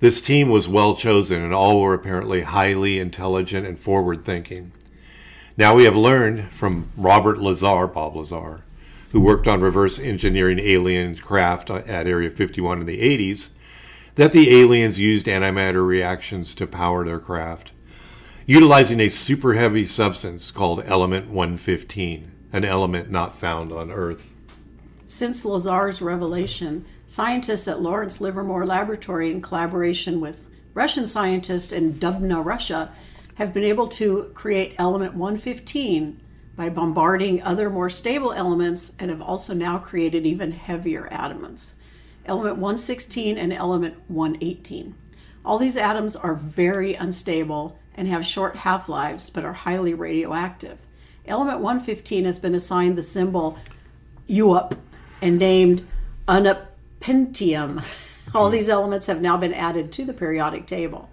[0.00, 4.72] This team was well chosen, and all were apparently highly intelligent and forward thinking.
[5.56, 8.60] Now we have learned from Robert Lazar, Bob Lazar,
[9.12, 13.52] who worked on reverse engineering alien craft at Area 51 in the 80s,
[14.14, 17.72] that the aliens used antimatter reactions to power their craft,
[18.46, 24.34] utilizing a super heavy substance called Element 115, an element not found on Earth.
[25.06, 32.44] Since Lazar's revelation, scientists at Lawrence Livermore Laboratory, in collaboration with Russian scientists in Dubna,
[32.44, 32.92] Russia,
[33.34, 36.20] have been able to create element 115
[36.56, 41.74] by bombarding other more stable elements and have also now created even heavier atoms.
[42.26, 44.94] Element 116 and element 118.
[45.44, 50.78] All these atoms are very unstable and have short half lives but are highly radioactive.
[51.26, 53.58] Element 115 has been assigned the symbol
[54.28, 54.76] UUP
[55.22, 55.86] and named
[56.28, 57.82] unapentium.
[58.34, 61.10] All these elements have now been added to the periodic table.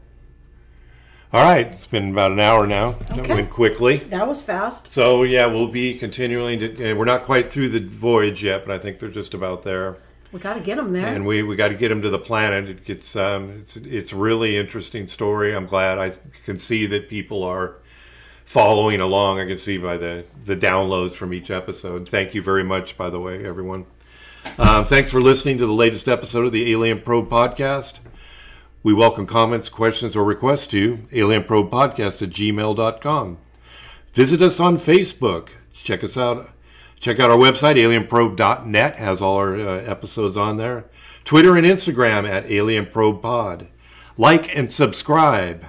[1.34, 2.92] All right, it's been about an hour now.
[2.92, 3.34] That Okay.
[3.34, 3.98] went quickly.
[3.98, 4.92] That was fast.
[4.92, 6.92] So, yeah, we'll be continuing to.
[6.92, 9.98] Uh, we're not quite through the voyage yet, but I think they're just about there.
[10.38, 11.08] We got to get them there.
[11.08, 12.70] and we, we got to get them to the planet.
[12.70, 15.56] It gets um, it's it's really interesting story.
[15.56, 16.12] I'm glad I
[16.46, 17.78] can see that people are
[18.46, 19.40] following along.
[19.40, 22.08] I can see by the the downloads from each episode.
[22.08, 23.88] Thank you very much, by the way, everyone.
[24.60, 28.02] Um, thanks for listening to the latest episode of the Alien Probe podcast.
[28.84, 33.38] We welcome comments, questions, or requests to alienprobepodcast at gmail.com.
[34.14, 35.50] Visit us on Facebook.
[35.74, 36.52] Check us out.
[37.00, 40.86] Check out our website, alienprobe.net, has all our uh, episodes on there.
[41.26, 43.68] Twitter and Instagram at alienprobepod.
[44.18, 45.66] Like and subscribe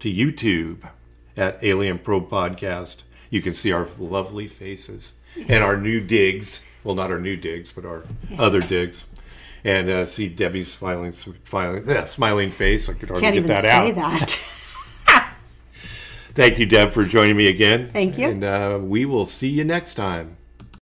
[0.00, 0.88] to YouTube
[1.36, 3.04] at Alien Probe Podcast.
[3.30, 5.18] You can see our lovely faces
[5.48, 6.64] and our new digs.
[6.84, 8.04] Well, not our new digs, but our
[8.38, 9.06] other digs.
[9.64, 12.88] And uh, see Debbie's smiling, smiling, yeah, smiling face.
[12.88, 13.94] I could hardly Can't get even that say out.
[15.06, 15.32] that.
[16.34, 17.90] Thank you, Deb, for joining me again.
[17.92, 18.28] Thank you.
[18.28, 20.36] And uh, we will see you next time.